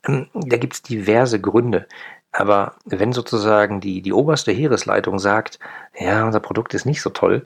Ähm, 0.08 0.28
da 0.34 0.58
gibt's 0.58 0.82
diverse 0.82 1.42
Gründe. 1.42 1.88
Aber 2.32 2.76
wenn 2.86 3.14
sozusagen 3.14 3.82
die, 3.82 4.02
die 4.02 4.14
oberste 4.14 4.52
Heeresleitung 4.52 5.20
sagt, 5.20 5.60
ja, 5.98 6.26
unser 6.26 6.40
Produkt 6.40 6.74
ist 6.74 6.86
nicht 6.86 7.02
so 7.02 7.10
toll, 7.10 7.46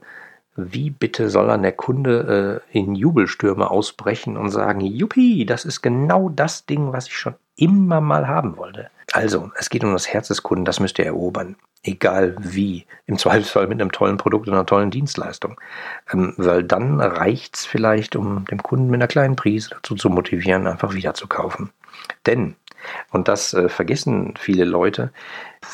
wie 0.55 0.89
bitte 0.89 1.29
soll 1.29 1.47
dann 1.47 1.63
der 1.63 1.73
Kunde 1.73 2.61
äh, 2.71 2.77
in 2.77 2.95
Jubelstürme 2.95 3.69
ausbrechen 3.69 4.37
und 4.37 4.49
sagen, 4.49 4.81
Juppie, 4.81 5.45
das 5.45 5.65
ist 5.65 5.81
genau 5.81 6.29
das 6.29 6.65
Ding, 6.65 6.93
was 6.93 7.07
ich 7.07 7.17
schon 7.17 7.35
immer 7.57 8.01
mal 8.01 8.27
haben 8.27 8.57
wollte. 8.57 8.89
Also, 9.11 9.51
es 9.57 9.69
geht 9.69 9.83
um 9.83 9.93
das 9.93 10.07
Herz 10.07 10.29
des 10.29 10.43
Kunden, 10.43 10.65
das 10.65 10.79
müsst 10.79 10.97
ihr 10.99 11.05
erobern. 11.05 11.55
Egal 11.83 12.35
wie. 12.39 12.85
Im 13.05 13.17
Zweifelsfall 13.17 13.67
mit 13.67 13.79
einem 13.79 13.91
tollen 13.91 14.17
Produkt 14.17 14.47
oder 14.47 14.57
einer 14.57 14.65
tollen 14.65 14.89
Dienstleistung. 14.91 15.59
Ähm, 16.11 16.33
weil 16.37 16.63
dann 16.63 16.99
reicht 16.99 17.55
es 17.55 17.65
vielleicht, 17.65 18.15
um 18.15 18.45
den 18.45 18.63
Kunden 18.63 18.87
mit 18.87 18.95
einer 18.95 19.07
kleinen 19.07 19.35
Prise 19.35 19.69
dazu 19.71 19.95
zu 19.95 20.09
motivieren, 20.09 20.67
einfach 20.67 20.93
wieder 20.93 21.13
zu 21.13 21.27
kaufen. 21.27 21.69
Denn 22.25 22.55
Und 23.11 23.27
das 23.27 23.53
äh, 23.53 23.69
vergessen 23.69 24.33
viele 24.37 24.65
Leute. 24.65 25.11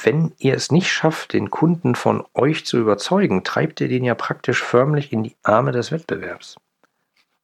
Wenn 0.04 0.32
ihr 0.38 0.56
es 0.56 0.72
nicht 0.72 0.92
schafft, 0.92 1.34
den 1.34 1.50
Kunden 1.50 1.96
von 1.96 2.24
euch 2.34 2.66
zu 2.66 2.78
überzeugen, 2.78 3.44
treibt 3.44 3.82
ihr 3.82 3.88
den 3.88 4.04
ja 4.04 4.16
praktisch 4.16 4.64
förmlich 4.64 5.12
in 5.12 5.24
die 5.24 5.36
Arme 5.44 5.72
des 5.72 5.92
Wettbewerbs. 5.92 6.58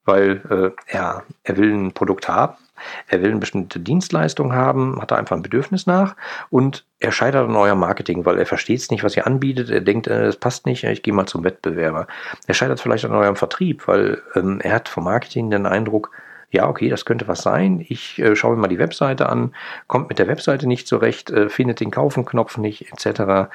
Weil 0.06 0.42
äh, 0.50 0.94
er, 0.94 1.24
er 1.44 1.58
will 1.58 1.74
ein 1.74 1.92
Produkt 1.92 2.30
haben, 2.30 2.56
er 3.08 3.22
will 3.22 3.32
eine 3.32 3.40
bestimmte 3.40 3.80
Dienstleistung 3.80 4.54
haben, 4.54 5.02
hat 5.02 5.12
da 5.12 5.16
einfach 5.16 5.36
ein 5.36 5.42
Bedürfnis 5.42 5.88
nach 5.88 6.16
und 6.50 6.86
er 7.00 7.12
scheitert 7.12 7.48
an 7.48 7.56
eurem 7.56 7.80
Marketing, 7.80 8.26
weil 8.26 8.40
er 8.40 8.46
versteht 8.46 8.80
es 8.80 8.92
nicht, 8.92 9.04
was 9.04 9.18
ihr 9.18 9.28
anbietet. 9.28 9.70
Er 9.70 9.82
denkt, 9.82 10.08
äh, 10.08 10.32
passt 10.40 10.66
nicht, 10.66 10.84
ich 10.84 11.04
gehe 11.04 11.14
mal 11.14 11.26
zum 11.26 11.44
Wettbewerber. 11.44 12.08
Er 12.48 12.54
scheitert 12.54 12.80
vielleicht 12.80 13.06
an 13.06 13.12
eurem 13.12 13.36
Vertrieb, 13.36 13.88
weil 13.88 14.22
ähm, 14.36 14.60
er 14.62 14.76
hat 14.76 14.90
vom 14.90 15.04
Marketing 15.04 15.50
den 15.50 15.66
Eindruck, 15.66 16.12
ja, 16.50 16.70
okay, 16.70 16.90
das 16.90 17.04
könnte 17.06 17.28
was 17.28 17.42
sein. 17.42 17.84
Ich 17.88 18.20
äh, 18.20 18.36
schaue 18.36 18.56
mir 18.56 18.62
mal 18.62 18.68
die 18.68 18.80
Webseite 18.80 19.28
an, 19.28 19.54
kommt 19.88 20.10
mit 20.10 20.18
der 20.18 20.28
Webseite 20.28 20.68
nicht 20.68 20.88
zurecht, 20.88 21.30
äh, 21.30 21.50
findet 21.50 21.82
den 21.82 21.92
Kaufen-Knopf 21.92 22.58
nicht, 22.58 22.92
etc. 22.92 23.50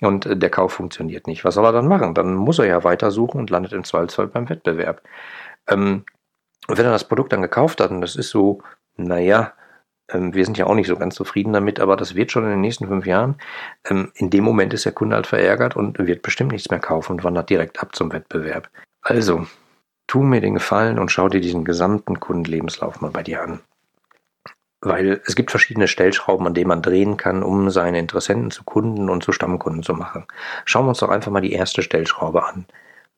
Und 0.00 0.26
äh, 0.26 0.36
der 0.36 0.50
Kauf 0.50 0.72
funktioniert 0.72 1.28
nicht. 1.28 1.44
Was 1.44 1.54
soll 1.54 1.64
er 1.64 1.72
dann 1.72 1.86
machen? 1.86 2.14
Dann 2.14 2.34
muss 2.34 2.58
er 2.58 2.66
ja 2.66 2.82
weitersuchen 2.82 3.38
und 3.38 3.50
landet 3.50 3.72
im 3.72 3.84
Zweifelsfall 3.84 4.26
beim 4.26 4.48
Wettbewerb. 4.48 5.02
Ähm, 5.68 6.04
wenn 6.68 6.84
er 6.84 6.92
das 6.92 7.06
Produkt 7.06 7.32
dann 7.32 7.42
gekauft 7.42 7.80
hat, 7.80 7.90
und 7.90 8.00
das 8.00 8.16
ist 8.16 8.30
so, 8.30 8.62
naja, 8.96 9.52
ähm, 10.10 10.34
wir 10.34 10.44
sind 10.44 10.58
ja 10.58 10.66
auch 10.66 10.74
nicht 10.74 10.88
so 10.88 10.96
ganz 10.96 11.14
zufrieden 11.14 11.52
damit, 11.52 11.80
aber 11.80 11.96
das 11.96 12.14
wird 12.14 12.32
schon 12.32 12.44
in 12.44 12.50
den 12.50 12.60
nächsten 12.60 12.88
fünf 12.88 13.06
Jahren. 13.06 13.36
Ähm, 13.88 14.10
in 14.14 14.30
dem 14.30 14.44
Moment 14.44 14.74
ist 14.74 14.84
der 14.84 14.92
Kunde 14.92 15.16
halt 15.16 15.26
verärgert 15.26 15.76
und 15.76 15.98
wird 15.98 16.22
bestimmt 16.22 16.52
nichts 16.52 16.70
mehr 16.70 16.80
kaufen 16.80 17.12
und 17.12 17.24
wandert 17.24 17.50
direkt 17.50 17.80
ab 17.80 17.94
zum 17.94 18.12
Wettbewerb. 18.12 18.68
Also, 19.00 19.46
tu 20.12 20.22
mir 20.22 20.42
den 20.42 20.52
Gefallen 20.52 20.98
und 20.98 21.10
schau 21.10 21.30
dir 21.30 21.40
diesen 21.40 21.64
gesamten 21.64 22.20
Kundenlebenslauf 22.20 23.00
mal 23.00 23.10
bei 23.10 23.22
dir 23.22 23.42
an. 23.42 23.60
Weil 24.82 25.22
es 25.24 25.34
gibt 25.36 25.50
verschiedene 25.50 25.88
Stellschrauben, 25.88 26.46
an 26.46 26.52
denen 26.52 26.68
man 26.68 26.82
drehen 26.82 27.16
kann, 27.16 27.42
um 27.42 27.70
seine 27.70 27.98
Interessenten 27.98 28.50
zu 28.50 28.62
Kunden 28.62 29.08
und 29.08 29.24
zu 29.24 29.32
Stammkunden 29.32 29.82
zu 29.82 29.94
machen. 29.94 30.26
Schauen 30.66 30.84
wir 30.84 30.90
uns 30.90 30.98
doch 30.98 31.08
einfach 31.08 31.32
mal 31.32 31.40
die 31.40 31.54
erste 31.54 31.80
Stellschraube 31.80 32.44
an. 32.44 32.66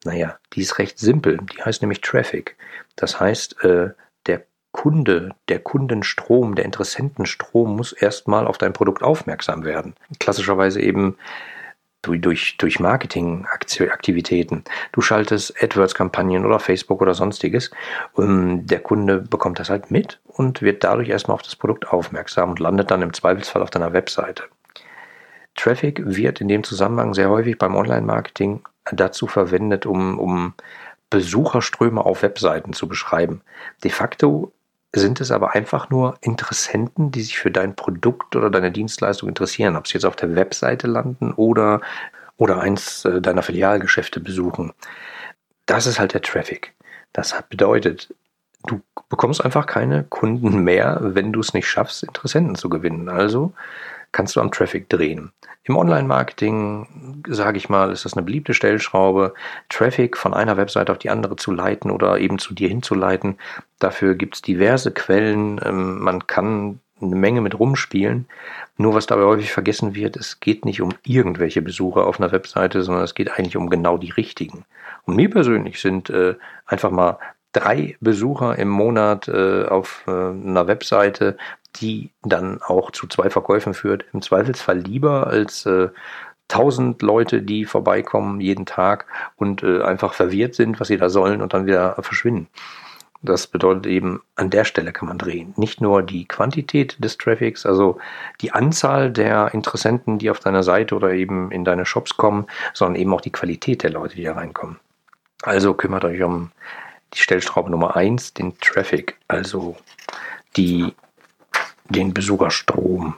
Naja, 0.05 0.39
die 0.53 0.61
ist 0.61 0.79
recht 0.79 1.01
simpel. 1.01 1.39
Die 1.39 1.65
heißt 1.65 1.83
nämlich 1.83 2.01
Traffic. 2.01 2.57
Das 2.95 3.19
heißt, 3.19 3.65
äh, 3.65 3.91
der 4.27 4.45
Kunde, 4.71 5.35
der 5.49 5.59
Kundenstrom, 5.59 6.55
der 6.55 6.65
Interessentenstrom 6.65 7.75
muss 7.75 7.91
erstmal 7.91 8.47
auf 8.47 8.57
dein 8.57 8.73
Produkt 8.73 9.03
aufmerksam 9.03 9.65
werden. 9.65 9.97
Klassischerweise 10.21 10.81
eben 10.81 11.19
durch, 12.07 12.57
durch 12.59 12.81
Marketingaktivitäten. 12.81 14.65
Du 14.93 15.01
schaltest 15.01 15.55
AdWords-Kampagnen 15.63 16.45
oder 16.45 16.61
Facebook 16.61 17.01
oder 17.03 17.15
sonstiges. 17.15 17.71
Und 18.13 18.67
der 18.67 18.81
Kunde 18.81 19.19
bekommt 19.19 19.59
das 19.59 19.71
halt 19.71 19.91
mit 19.91 20.21
und 20.27 20.63
wird 20.63 20.85
dadurch 20.85 21.09
erstmal 21.09 21.35
auf 21.35 21.43
das 21.43 21.57
Produkt 21.57 21.89
aufmerksam 21.89 22.51
und 22.51 22.61
landet 22.61 22.91
dann 22.91 23.03
im 23.03 23.13
Zweifelsfall 23.13 23.63
auf 23.63 23.71
deiner 23.71 23.93
Webseite. 23.93 24.45
Traffic 25.55 26.03
wird 26.05 26.41
in 26.41 26.49
dem 26.49 26.65
Zusammenhang 26.65 27.15
sehr 27.15 27.31
häufig 27.31 27.59
beim 27.59 27.77
Online-Marketing 27.77 28.63
dazu 28.93 29.27
verwendet, 29.27 29.87
um, 29.87 30.19
um 30.19 30.55
Besucherströme 31.11 32.05
auf 32.05 32.23
Webseiten 32.23 32.73
zu 32.73 32.89
beschreiben. 32.89 33.43
De 33.83 33.91
facto 33.91 34.53
sind 34.95 35.21
es 35.21 35.31
aber 35.31 35.55
einfach 35.55 35.91
nur 35.91 36.17
Interessenten, 36.21 37.11
die 37.11 37.23
sich 37.23 37.39
für 37.39 37.51
dein 37.51 37.75
Produkt 37.75 38.37
oder 38.37 38.51
deine 38.51 38.71
Dienstleistung 38.71 39.29
interessieren, 39.29 39.77
ob 39.77 39.89
sie 39.89 39.95
jetzt 39.95 40.05
auf 40.05 40.17
der 40.17 40.35
Webseite 40.37 40.87
landen 40.87 41.33
oder, 41.33 41.81
oder 42.37 42.61
eins 42.61 43.05
äh, 43.05 43.21
deiner 43.21 43.43
Filialgeschäfte 43.43 44.21
besuchen. 44.21 44.73
Das 45.67 45.87
ist 45.87 45.99
halt 45.99 46.15
der 46.15 46.23
Traffic. 46.23 46.75
Das 47.13 47.35
bedeutet, 47.49 48.15
du 48.67 48.81
bekommst 49.09 49.45
einfach 49.45 49.67
keine 49.67 50.05
Kunden 50.05 50.63
mehr, 50.63 50.99
wenn 51.03 51.33
du 51.33 51.41
es 51.41 51.55
nicht 51.55 51.69
schaffst, 51.69 52.03
Interessenten 52.03 52.55
zu 52.55 52.69
gewinnen. 52.69 53.09
Also 53.09 53.53
kannst 54.15 54.37
du 54.37 54.41
am 54.41 54.53
Traffic 54.53 54.89
drehen. 54.89 55.33
Im 55.65 55.77
Online-Marketing, 55.77 57.25
sage 57.27 57.59
ich 57.59 57.69
mal, 57.69 57.91
ist 57.91 58.05
das 58.05 58.15
eine 58.15 58.23
beliebte 58.23 58.55
Stellschraube, 58.55 59.35
Traffic 59.69 60.17
von 60.17 60.33
einer 60.33 60.57
Webseite 60.57 60.93
auf 60.93 60.99
die 60.99 61.11
andere 61.11 61.37
zu 61.37 61.51
leiten 61.51 61.91
oder 61.91 62.19
eben 62.19 62.39
zu 62.39 62.55
dir 62.55 62.69
hinzuleiten. 62.69 63.39
Dafür 63.81 64.15
gibt 64.15 64.37
es 64.37 64.43
diverse 64.43 64.93
Quellen. 64.93 65.61
Ähm, 65.65 65.99
man 65.99 66.27
kann 66.27 66.79
eine 67.03 67.17
Menge 67.17 67.41
mit 67.41 67.59
rumspielen. 67.59 68.27
Nur 68.77 68.95
was 68.95 69.07
dabei 69.07 69.25
häufig 69.25 69.53
vergessen 69.53 69.95
wird, 69.95 70.17
es 70.17 70.39
geht 70.39 70.65
nicht 70.65 70.81
um 70.81 70.95
irgendwelche 71.05 71.61
Besucher 71.61 72.07
auf 72.07 72.21
einer 72.21 72.31
Webseite, 72.31 72.83
sondern 72.83 73.03
es 73.03 73.15
geht 73.15 73.33
eigentlich 73.33 73.57
um 73.57 73.69
genau 73.69 73.99
die 73.99 74.11
richtigen. 74.11 74.65
Und 75.07 75.17
mir 75.17 75.29
persönlich 75.29 75.81
sind 75.81 76.09
äh, 76.09 76.37
einfach 76.67 76.93
mal 76.93 77.19
drei 77.55 77.97
Besucher 78.01 78.59
im 78.59 78.69
Monat 78.69 79.29
äh, 79.29 79.65
auf 79.65 80.05
äh, 80.07 80.11
einer 80.11 80.67
Webseite 80.67 81.37
die 81.81 82.11
dann 82.23 82.61
auch 82.63 82.91
zu 82.91 83.07
zwei 83.07 83.31
Verkäufen 83.31 83.75
führt. 83.75 84.05
Im 84.13 84.23
Zweifelsfall 84.23 84.79
lieber 84.79 85.27
als 85.27 85.67
äh, 85.67 85.89
tausend 86.49 87.03
Leute, 87.03 87.43
die 87.43 87.65
vorbeikommen 87.65 88.41
jeden 88.41 88.67
Tag 88.67 89.07
und 89.37 89.63
äh, 89.63 89.83
einfach 89.83 90.15
verwirrt 90.15 90.55
sind, 90.55 90.79
was 90.79 90.89
sie 90.89 90.99
da 90.99 91.09
sollen 91.09 91.43
und 91.43 91.55
dann 91.55 91.67
wieder 91.67 91.97
verschwinden. 92.01 92.49
Das 93.23 93.47
bedeutet 93.47 93.87
eben, 93.87 94.21
an 94.37 94.51
der 94.51 94.65
Stelle 94.65 94.93
kann 94.93 95.09
man 95.09 95.17
drehen. 95.17 95.55
Nicht 95.57 95.81
nur 95.81 96.03
die 96.03 96.27
Quantität 96.27 97.03
des 97.03 97.17
Traffics, 97.17 97.65
also 97.65 97.99
die 98.43 98.53
Anzahl 98.53 99.11
der 99.11 99.55
Interessenten, 99.55 100.19
die 100.19 100.29
auf 100.29 100.41
deiner 100.41 100.63
Seite 100.63 100.95
oder 100.95 101.13
eben 101.13 101.51
in 101.51 101.65
deine 101.65 101.87
Shops 101.87 102.19
kommen, 102.19 102.47
sondern 102.75 103.01
eben 103.01 103.15
auch 103.15 103.23
die 103.23 103.33
Qualität 103.33 103.83
der 103.83 103.93
Leute, 103.93 104.17
die 104.17 104.25
da 104.25 104.35
reinkommen. 104.35 104.79
Also 105.43 105.73
kümmert 105.73 106.05
euch 106.05 106.23
um 106.23 106.51
die 107.15 107.21
Stellschraube 107.21 107.71
Nummer 107.71 107.97
eins, 107.97 108.35
den 108.35 108.59
Traffic, 108.59 109.17
also 109.29 109.77
die 110.57 110.95
den 111.89 112.15
Besucherstrom. 112.15 113.17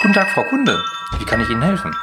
Guten 0.00 0.14
Tag, 0.14 0.30
Frau 0.30 0.42
Kunde. 0.44 0.82
Wie 1.18 1.24
kann 1.24 1.40
ich 1.40 1.48
Ihnen 1.50 1.62
helfen? 1.62 1.94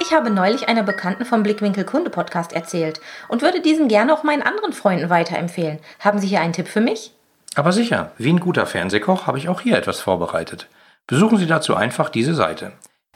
Ich 0.00 0.12
habe 0.12 0.30
neulich 0.30 0.68
einer 0.68 0.82
Bekannten 0.82 1.24
vom 1.24 1.42
Blickwinkel 1.42 1.84
Kunde 1.84 2.10
Podcast 2.10 2.52
erzählt 2.52 3.00
und 3.28 3.42
würde 3.42 3.62
diesen 3.62 3.88
gerne 3.88 4.12
auch 4.12 4.22
meinen 4.22 4.42
anderen 4.42 4.72
Freunden 4.72 5.08
weiterempfehlen. 5.08 5.78
Haben 6.00 6.18
Sie 6.18 6.26
hier 6.26 6.40
einen 6.40 6.52
Tipp 6.52 6.68
für 6.68 6.82
mich? 6.82 7.12
Aber 7.54 7.72
sicher, 7.72 8.12
wie 8.18 8.30
ein 8.30 8.40
guter 8.40 8.66
Fernsehkoch 8.66 9.26
habe 9.26 9.38
ich 9.38 9.48
auch 9.48 9.62
hier 9.62 9.78
etwas 9.78 10.00
vorbereitet. 10.00 10.68
Besuchen 11.06 11.38
Sie 11.38 11.46
dazu 11.46 11.74
einfach 11.74 12.10
diese 12.10 12.34
Seite 12.34 12.72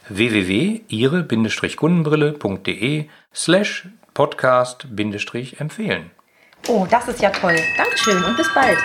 www.ihre-kundenbrille.de 0.09 3.09
slash 3.35 3.88
podcast-empfehlen. 4.14 6.11
Oh, 6.69 6.87
das 6.90 7.09
ist 7.09 7.23
ja 7.23 7.30
toll. 7.30 7.57
Dankeschön 7.76 8.25
und 8.25 8.37
bis 8.37 8.52
bald. 8.54 8.78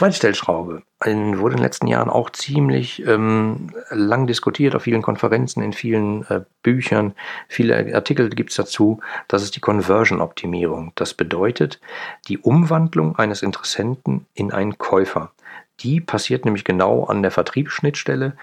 Zweite 0.00 0.16
Stellschraube. 0.16 0.82
Wurde 1.04 1.12
in 1.12 1.58
den 1.58 1.58
letzten 1.58 1.86
Jahren 1.86 2.08
auch 2.08 2.30
ziemlich 2.30 3.06
ähm, 3.06 3.70
lang 3.90 4.26
diskutiert 4.26 4.74
auf 4.74 4.84
vielen 4.84 5.02
Konferenzen, 5.02 5.62
in 5.62 5.74
vielen 5.74 6.24
äh, 6.30 6.40
Büchern. 6.62 7.12
Viele 7.48 7.94
Artikel 7.94 8.30
gibt 8.30 8.48
es 8.48 8.56
dazu. 8.56 9.00
Das 9.28 9.42
ist 9.42 9.56
die 9.56 9.60
Conversion-Optimierung. 9.60 10.92
Das 10.94 11.12
bedeutet 11.12 11.80
die 12.28 12.38
Umwandlung 12.38 13.16
eines 13.16 13.42
Interessenten 13.42 14.24
in 14.32 14.52
einen 14.52 14.78
Käufer. 14.78 15.32
Die 15.80 16.00
passiert 16.00 16.44
nämlich 16.44 16.64
genau 16.64 17.04
an 17.04 17.22
der 17.22 17.30
Vertriebsschnittstelle. 17.30 18.36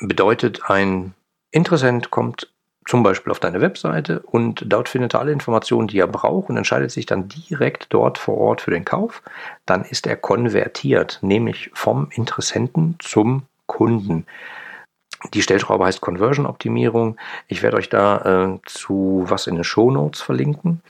Bedeutet, 0.00 0.62
ein 0.68 1.14
Interessent 1.50 2.10
kommt 2.10 2.48
zum 2.86 3.02
Beispiel 3.02 3.30
auf 3.30 3.40
deine 3.40 3.60
Webseite 3.60 4.20
und 4.20 4.64
dort 4.66 4.88
findet 4.88 5.14
er 5.14 5.20
alle 5.20 5.32
Informationen, 5.32 5.88
die 5.88 5.98
er 5.98 6.06
braucht 6.06 6.48
und 6.48 6.56
entscheidet 6.56 6.90
sich 6.90 7.06
dann 7.06 7.28
direkt 7.28 7.86
dort 7.90 8.18
vor 8.18 8.38
Ort 8.38 8.62
für 8.62 8.70
den 8.70 8.84
Kauf. 8.84 9.22
Dann 9.66 9.84
ist 9.84 10.06
er 10.06 10.16
konvertiert, 10.16 11.18
nämlich 11.22 11.70
vom 11.74 12.08
Interessenten 12.12 12.96
zum 12.98 13.42
Kunden. 13.66 14.26
Die 15.34 15.42
Stellschraube 15.42 15.84
heißt 15.84 16.00
Conversion 16.00 16.46
Optimierung. 16.46 17.16
Ich 17.46 17.62
werde 17.62 17.76
euch 17.76 17.90
da 17.90 18.54
äh, 18.54 18.58
zu 18.64 19.24
was 19.26 19.46
in 19.46 19.56
den 19.56 19.64
Show 19.64 19.90
Notes 19.90 20.22
verlinken. 20.22 20.82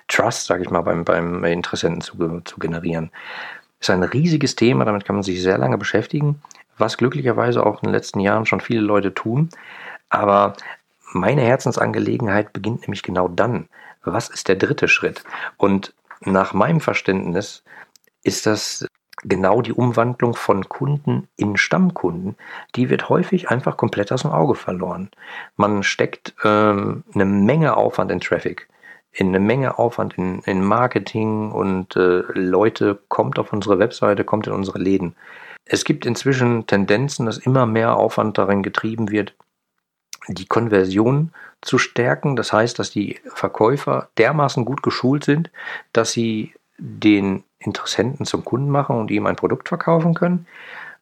Trust, 0.09 0.47
sage 0.47 0.63
ich 0.63 0.71
mal, 0.71 0.83
beim, 0.83 1.05
beim 1.05 1.45
Interessenten 1.45 2.01
zu, 2.01 2.41
zu 2.45 2.59
generieren? 2.59 3.11
Ist 3.81 3.91
ein 3.91 4.03
riesiges 4.03 4.57
Thema, 4.57 4.87
damit 4.87 5.05
kann 5.05 5.17
man 5.17 5.23
sich 5.23 5.43
sehr 5.43 5.59
lange 5.59 5.77
beschäftigen, 5.77 6.41
was 6.79 6.97
glücklicherweise 6.97 7.65
auch 7.65 7.83
in 7.83 7.89
den 7.89 7.95
letzten 7.95 8.21
Jahren 8.21 8.47
schon 8.47 8.61
viele 8.61 8.81
Leute 8.81 9.13
tun. 9.13 9.51
Aber 10.09 10.55
meine 11.13 11.43
Herzensangelegenheit 11.43 12.53
beginnt 12.53 12.83
nämlich 12.83 13.03
genau 13.03 13.29
dann. 13.29 13.69
Was 14.03 14.29
ist 14.29 14.49
der 14.49 14.57
dritte 14.57 14.89
Schritt? 14.89 15.25
Und 15.57 15.95
nach 16.21 16.53
meinem 16.53 16.81
Verständnis 16.81 17.63
ist 18.23 18.47
das 18.47 18.87
genau 19.25 19.63
die 19.63 19.73
Umwandlung 19.73 20.35
von 20.35 20.69
Kunden 20.69 21.29
in 21.37 21.57
Stammkunden. 21.57 22.37
Die 22.77 22.91
wird 22.91 23.09
häufig 23.09 23.51
einfach 23.51 23.77
komplett 23.77 24.13
aus 24.13 24.23
dem 24.23 24.31
Auge 24.31 24.55
verloren. 24.55 25.11
Man 25.57 25.83
steckt 25.83 26.35
ähm, 26.45 27.05
eine 27.15 27.25
Menge 27.25 27.77
Aufwand 27.77 28.13
in 28.13 28.21
Traffic, 28.21 28.69
in 29.13 29.29
eine 29.29 29.41
Menge 29.41 29.79
Aufwand 29.79 30.17
in, 30.19 30.41
in 30.41 30.65
Marketing 30.65 31.51
und 31.51 31.97
äh, 31.97 32.23
Leute 32.33 32.99
kommt 33.09 33.39
auf 33.39 33.53
unsere 33.53 33.79
Webseite, 33.79 34.25
kommt 34.25 34.47
in 34.47 34.53
unsere 34.53 34.79
Läden. 34.79 35.17
Es 35.65 35.85
gibt 35.85 36.07
inzwischen 36.07 36.67
Tendenzen, 36.67 37.27
dass 37.27 37.39
immer 37.39 37.67
mehr 37.67 37.97
Aufwand 37.97 38.39
darin 38.39 38.63
getrieben 38.63 39.11
wird, 39.11 39.35
die 40.29 40.47
Konversion 40.47 41.33
zu 41.61 41.79
stärken. 41.79 42.37
Das 42.37 42.53
heißt, 42.53 42.79
dass 42.79 42.91
die 42.91 43.21
Verkäufer 43.35 44.09
dermaßen 44.19 44.65
gut 44.65 44.83
geschult 44.83 45.25
sind, 45.25 45.51
dass 45.93 46.13
sie 46.13 46.55
den 46.79 47.45
Interessenten 47.59 48.25
zum 48.25 48.45
Kunden 48.45 48.71
machen 48.71 48.97
und 48.97 49.11
ihm 49.11 49.27
ein 49.27 49.37
Produkt 49.37 49.69
verkaufen 49.69 50.15
können. 50.15 50.47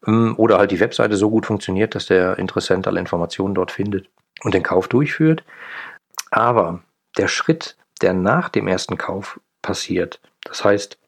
Ähm, 0.07 0.35
oder 0.39 0.59
halt 0.59 0.71
die 0.71 0.81
Webseite 0.81 1.17
so 1.17 1.31
gut 1.31 1.47
funktioniert, 1.47 1.95
dass 1.95 2.07
der 2.07 2.39
Interessent 2.39 2.87
alle 2.87 3.01
Informationen 3.01 3.55
dort 3.55 3.73
findet 3.73 4.09
und 4.43 4.55
den 4.55 4.63
Kauf 4.63 4.89
durchführt. 4.89 5.45
Aber 6.31 6.81
der 7.19 7.29
Schritt, 7.29 7.77
der 8.03 8.15
nach 8.15 8.49
dem 8.49 8.69
ersten 8.69 8.97
Kauf 8.97 9.41
passiert, 9.63 10.21
das 10.45 10.65
heißt, 10.65 10.99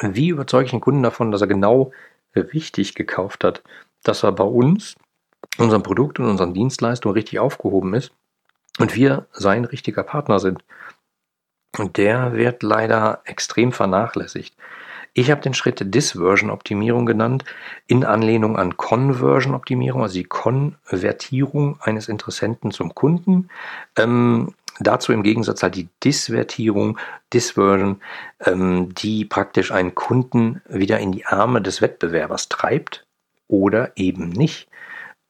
wie 0.00 0.28
überzeuge 0.28 0.66
ich 0.66 0.70
den 0.70 0.80
Kunden 0.80 1.02
davon, 1.02 1.30
dass 1.32 1.40
er 1.40 1.46
genau 1.46 1.92
richtig 2.34 2.94
gekauft 2.94 3.44
hat, 3.44 3.62
dass 4.02 4.22
er 4.22 4.32
bei 4.32 4.44
uns 4.44 4.96
unserem 5.58 5.82
Produkt 5.82 6.18
und 6.18 6.26
unseren 6.26 6.54
Dienstleistungen 6.54 7.14
richtig 7.14 7.38
aufgehoben 7.38 7.94
ist 7.94 8.12
und 8.78 8.94
wir 8.94 9.26
sein 9.32 9.64
richtiger 9.64 10.02
Partner 10.02 10.38
sind. 10.38 10.64
Und 11.78 11.96
der 11.96 12.34
wird 12.34 12.62
leider 12.62 13.22
extrem 13.24 13.72
vernachlässigt. 13.72 14.54
Ich 15.14 15.30
habe 15.30 15.42
den 15.42 15.52
Schritt 15.52 15.94
Disversion-Optimierung 15.94 17.04
genannt, 17.04 17.44
in 17.86 18.04
Anlehnung 18.04 18.56
an 18.56 18.78
Conversion-Optimierung, 18.78 20.02
also 20.02 20.14
die 20.14 20.24
Konvertierung 20.24 21.78
eines 21.82 22.08
Interessenten 22.08 22.70
zum 22.70 22.94
Kunden. 22.94 23.48
Ähm, 23.96 24.54
dazu 24.80 25.12
im 25.12 25.22
Gegensatz 25.22 25.62
halt 25.62 25.74
die 25.74 25.88
Disvertierung, 26.02 26.98
Disversion, 27.32 28.00
ähm, 28.40 28.94
die 28.94 29.26
praktisch 29.26 29.70
einen 29.70 29.94
Kunden 29.94 30.62
wieder 30.66 30.98
in 30.98 31.12
die 31.12 31.26
Arme 31.26 31.60
des 31.60 31.82
Wettbewerbers 31.82 32.48
treibt 32.48 33.04
oder 33.48 33.92
eben 33.96 34.30
nicht. 34.30 34.68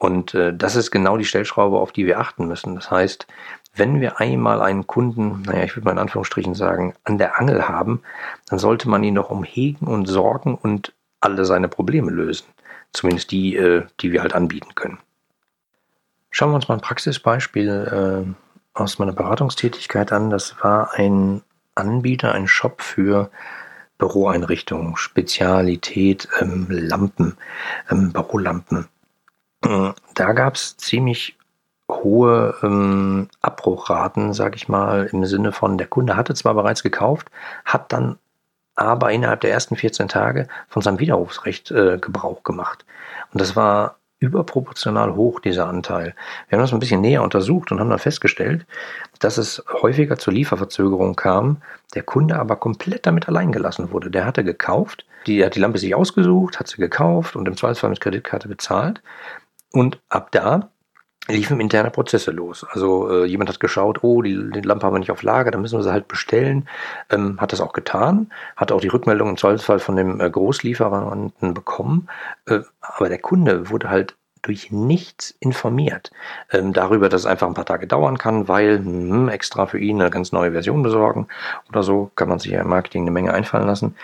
Und 0.02 0.34
äh, 0.34 0.52
das 0.52 0.74
ist 0.74 0.90
genau 0.90 1.16
die 1.16 1.24
Stellschraube, 1.24 1.78
auf 1.78 1.92
die 1.92 2.06
wir 2.06 2.18
achten 2.18 2.48
müssen. 2.48 2.74
Das 2.74 2.90
heißt, 2.90 3.28
wenn 3.76 4.00
wir 4.00 4.18
einmal 4.18 4.60
einen 4.60 4.88
Kunden, 4.88 5.42
naja, 5.42 5.62
ich 5.62 5.76
würde 5.76 5.84
mal 5.84 5.92
in 5.92 6.00
Anführungsstrichen 6.00 6.56
sagen, 6.56 6.94
an 7.04 7.18
der 7.18 7.38
Angel 7.38 7.68
haben, 7.68 8.02
dann 8.48 8.58
sollte 8.58 8.88
man 8.88 9.04
ihn 9.04 9.14
doch 9.14 9.30
umhegen 9.30 9.86
und 9.86 10.06
sorgen 10.06 10.56
und 10.56 10.92
alle 11.20 11.44
seine 11.44 11.68
Probleme 11.68 12.10
lösen. 12.10 12.48
Zumindest 12.92 13.30
die, 13.30 13.54
äh, 13.54 13.84
die 14.00 14.10
wir 14.10 14.22
halt 14.22 14.34
anbieten 14.34 14.74
können. 14.74 14.98
Schauen 16.32 16.50
wir 16.50 16.56
uns 16.56 16.66
mal 16.66 16.74
ein 16.74 16.80
Praxisbeispiel 16.80 18.26
äh, 18.26 18.76
aus 18.76 18.98
meiner 18.98 19.12
Beratungstätigkeit 19.12 20.10
an. 20.10 20.30
Das 20.30 20.56
war 20.64 20.94
ein 20.94 21.42
Anbieter, 21.76 22.32
ein 22.32 22.48
Shop 22.48 22.82
für 22.82 23.30
Büroeinrichtungen, 23.98 24.96
Spezialität, 24.96 26.26
ähm, 26.40 26.66
Lampen, 26.68 27.36
ähm, 27.88 28.12
Bürolampen. 28.12 28.88
Da 29.62 30.32
gab 30.32 30.56
es 30.56 30.76
ziemlich 30.76 31.36
hohe 31.88 32.54
ähm, 32.62 33.28
Abbruchraten, 33.40 34.32
sage 34.32 34.56
ich 34.56 34.68
mal, 34.68 35.08
im 35.12 35.24
Sinne 35.24 35.52
von, 35.52 35.78
der 35.78 35.86
Kunde 35.86 36.16
hatte 36.16 36.34
zwar 36.34 36.54
bereits 36.54 36.82
gekauft, 36.82 37.30
hat 37.64 37.92
dann 37.92 38.18
aber 38.74 39.12
innerhalb 39.12 39.40
der 39.42 39.50
ersten 39.50 39.76
14 39.76 40.08
Tage 40.08 40.48
von 40.68 40.82
seinem 40.82 40.98
Widerrufsrecht 40.98 41.70
äh, 41.70 41.98
Gebrauch 41.98 42.42
gemacht. 42.42 42.84
Und 43.32 43.40
das 43.40 43.54
war 43.54 43.96
überproportional 44.18 45.14
hoch, 45.14 45.40
dieser 45.40 45.68
Anteil. 45.68 46.14
Wir 46.48 46.56
haben 46.56 46.64
das 46.64 46.72
ein 46.72 46.78
bisschen 46.78 47.00
näher 47.00 47.22
untersucht 47.22 47.72
und 47.72 47.80
haben 47.80 47.90
dann 47.90 47.98
festgestellt, 47.98 48.64
dass 49.18 49.36
es 49.36 49.62
häufiger 49.82 50.16
zur 50.16 50.32
Lieferverzögerung 50.32 51.16
kam, 51.16 51.58
der 51.94 52.04
Kunde 52.04 52.38
aber 52.38 52.56
komplett 52.56 53.04
damit 53.06 53.28
allein 53.28 53.52
gelassen 53.52 53.90
wurde. 53.90 54.10
Der 54.10 54.24
hatte 54.24 54.44
gekauft, 54.44 55.04
die 55.26 55.44
hat 55.44 55.54
die 55.54 55.60
Lampe 55.60 55.78
sich 55.78 55.94
ausgesucht, 55.94 56.58
hat 56.58 56.68
sie 56.68 56.76
gekauft 56.76 57.36
und 57.36 57.46
im 57.46 57.56
Zweifelsfall 57.56 57.90
mit 57.90 58.00
Kreditkarte 58.00 58.48
bezahlt. 58.48 59.02
Und 59.72 60.00
ab 60.08 60.30
da 60.32 60.70
liefen 61.28 61.60
interne 61.60 61.90
Prozesse 61.90 62.30
los. 62.30 62.66
Also 62.70 63.08
äh, 63.08 63.24
jemand 63.26 63.48
hat 63.48 63.60
geschaut, 63.60 64.02
oh, 64.02 64.22
die, 64.22 64.50
die, 64.50 64.60
Lampe 64.60 64.86
haben 64.86 64.94
wir 64.94 64.98
nicht 64.98 65.10
auf 65.10 65.22
Lager, 65.22 65.50
dann 65.50 65.62
müssen 65.62 65.78
wir 65.78 65.82
sie 65.84 65.92
halt 65.92 66.08
bestellen. 66.08 66.68
Ähm, 67.10 67.40
hat 67.40 67.52
das 67.52 67.60
auch 67.60 67.72
getan, 67.72 68.32
hat 68.56 68.72
auch 68.72 68.80
die 68.80 68.88
Rückmeldung 68.88 69.30
im 69.30 69.36
Zweifelsfall 69.36 69.78
von 69.78 69.96
dem 69.96 70.20
äh, 70.20 70.28
Großlieferanten 70.28 71.54
bekommen. 71.54 72.08
Äh, 72.46 72.60
aber 72.80 73.08
der 73.08 73.18
Kunde 73.18 73.70
wurde 73.70 73.88
halt 73.88 74.16
durch 74.42 74.72
nichts 74.72 75.32
informiert 75.38 76.10
ähm, 76.50 76.72
darüber, 76.72 77.08
dass 77.08 77.22
es 77.22 77.26
einfach 77.26 77.46
ein 77.46 77.54
paar 77.54 77.64
Tage 77.64 77.86
dauern 77.86 78.18
kann, 78.18 78.48
weil 78.48 78.78
hm, 78.78 79.28
extra 79.28 79.66
für 79.66 79.78
ihn 79.78 80.00
eine 80.00 80.10
ganz 80.10 80.32
neue 80.32 80.50
Version 80.50 80.82
besorgen 80.82 81.28
oder 81.68 81.84
so, 81.84 82.10
kann 82.16 82.28
man 82.28 82.40
sich 82.40 82.50
ja 82.50 82.62
im 82.62 82.68
Marketing 82.68 83.02
eine 83.02 83.12
Menge 83.12 83.32
einfallen 83.32 83.68
lassen. 83.68 83.94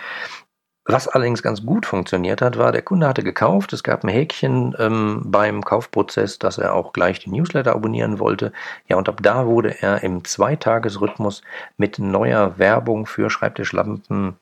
Was 0.91 1.07
allerdings 1.07 1.43
ganz 1.43 1.63
gut 1.63 1.85
funktioniert 1.85 2.41
hat, 2.41 2.57
war, 2.57 2.71
der 2.71 2.81
Kunde 2.81 3.07
hatte 3.07 3.21
gekauft, 3.21 3.73
es 3.73 3.83
gab 3.83 4.03
ein 4.03 4.09
Häkchen 4.09 4.75
ähm, 4.79 5.21
beim 5.23 5.63
Kaufprozess, 5.63 6.39
dass 6.39 6.57
er 6.57 6.73
auch 6.73 6.93
gleich 6.93 7.19
die 7.19 7.29
Newsletter 7.29 7.75
abonnieren 7.75 8.17
wollte. 8.17 8.51
Ja, 8.87 8.97
und 8.97 9.07
ab 9.07 9.19
da 9.21 9.45
wurde 9.45 9.83
er 9.83 10.01
im 10.01 10.25
Zweitagesrhythmus 10.25 11.43
mit 11.77 11.99
neuer 11.99 12.57
Werbung 12.57 13.05
für 13.05 13.29
Schreibtischlampen 13.29 14.37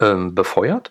ähm, 0.00 0.34
befeuert, 0.34 0.90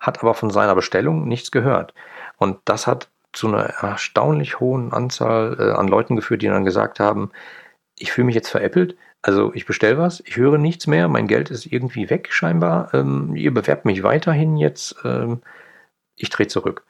hat 0.00 0.20
aber 0.20 0.32
von 0.32 0.48
seiner 0.48 0.74
Bestellung 0.74 1.28
nichts 1.28 1.50
gehört. 1.50 1.92
Und 2.38 2.60
das 2.64 2.86
hat 2.86 3.10
zu 3.34 3.48
einer 3.48 3.64
erstaunlich 3.64 4.58
hohen 4.58 4.94
Anzahl 4.94 5.58
äh, 5.60 5.72
an 5.72 5.86
Leuten 5.86 6.16
geführt, 6.16 6.40
die 6.40 6.48
dann 6.48 6.64
gesagt 6.64 6.98
haben, 6.98 7.30
ich 7.98 8.10
fühle 8.12 8.24
mich 8.24 8.34
jetzt 8.36 8.48
veräppelt, 8.48 8.96
also 9.22 9.52
ich 9.54 9.66
bestelle 9.66 9.98
was, 9.98 10.20
ich 10.20 10.36
höre 10.36 10.58
nichts 10.58 10.86
mehr, 10.86 11.08
mein 11.08 11.26
Geld 11.26 11.50
ist 11.50 11.66
irgendwie 11.66 12.08
weg 12.10 12.28
scheinbar. 12.30 12.92
Ähm, 12.94 13.34
ihr 13.34 13.52
bewerbt 13.52 13.84
mich 13.84 14.02
weiterhin 14.02 14.56
jetzt, 14.56 14.96
ähm, 15.04 15.42
ich 16.16 16.30
drehe 16.30 16.46
zurück. 16.46 16.84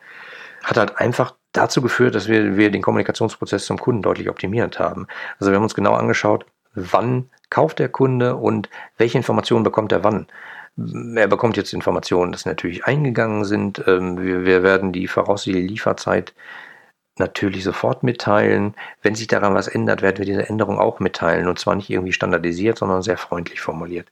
Hat 0.63 0.77
halt 0.77 0.99
einfach 0.99 1.35
dazu 1.53 1.81
geführt, 1.81 2.15
dass 2.15 2.29
wir, 2.29 2.57
wir 2.57 2.71
den 2.71 2.83
Kommunikationsprozess 2.83 3.65
zum 3.65 3.79
Kunden 3.79 4.03
deutlich 4.03 4.29
optimiert 4.29 4.79
haben. 4.79 5.07
Also 5.39 5.51
wir 5.51 5.57
haben 5.57 5.63
uns 5.63 5.75
genau 5.75 5.95
angeschaut, 5.95 6.45
wann 6.75 7.31
kauft 7.51 7.79
der 7.79 7.89
Kunde 7.89 8.37
und 8.37 8.69
welche 8.99 9.17
Informationen 9.17 9.65
bekommt 9.65 9.93
er 9.93 10.05
wann. 10.05 10.27
Er 11.17 11.27
bekommt 11.27 11.57
jetzt 11.57 11.73
Informationen, 11.73 12.31
dass 12.31 12.47
natürlich 12.47 12.85
eingegangen 12.85 13.45
sind. 13.45 13.83
Ähm, 13.87 14.23
wir, 14.23 14.45
wir 14.45 14.63
werden 14.63 14.93
die 14.93 15.09
voraussichtliche 15.09 15.67
Lieferzeit 15.67 16.35
natürlich 17.19 17.65
sofort 17.65 18.03
mitteilen. 18.03 18.75
Wenn 19.03 19.15
sich 19.15 19.27
daran 19.27 19.55
was 19.55 19.69
ändert, 19.69 20.03
werden 20.03 20.19
wir 20.19 20.27
diese 20.27 20.49
Änderung 20.49 20.79
auch 20.79 21.01
mitteilen. 21.01 21.49
Und 21.49 21.59
zwar 21.59 21.75
nicht 21.75 21.91
irgendwie 21.91 22.13
standardisiert, 22.13 22.79
sondern 22.79 23.03
sehr 23.03 23.19
freundlich 23.19 23.61
formuliert. 23.61 24.09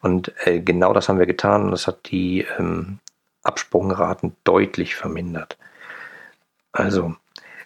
Und 0.00 0.32
äh, 0.46 0.60
genau 0.60 0.92
das 0.92 1.08
haben 1.08 1.18
wir 1.18 1.26
getan 1.26 1.64
und 1.64 1.70
das 1.70 1.86
hat 1.86 2.10
die 2.10 2.46
ähm, 2.58 2.98
Absprungraten 3.42 4.36
deutlich 4.44 4.94
vermindert. 4.94 5.56
Also 6.72 7.14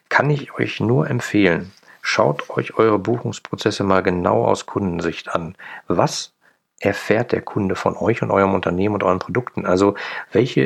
kann 0.09 0.31
ich 0.31 0.55
euch 0.55 0.81
nur 0.81 1.09
empfehlen, 1.09 1.72
schaut 2.02 2.50
euch 2.50 2.74
eure 2.78 2.98
Buchungsprozesse 2.98 3.85
mal 3.85 4.02
genau 4.02 4.44
aus 4.44 4.66
Kundensicht 4.66 5.35
an. 5.35 5.55
Was 5.88 6.33
erfährt 6.81 7.33
der 7.33 7.42
Kunde 7.42 7.76
von 7.76 7.96
euch 7.96 8.22
und 8.22 8.31
eurem 8.31 8.55
Unternehmen 8.55 8.94
und 8.94 9.02
euren 9.02 9.18
Produkten? 9.18 9.66
Also 9.66 9.94
welche 10.33 10.62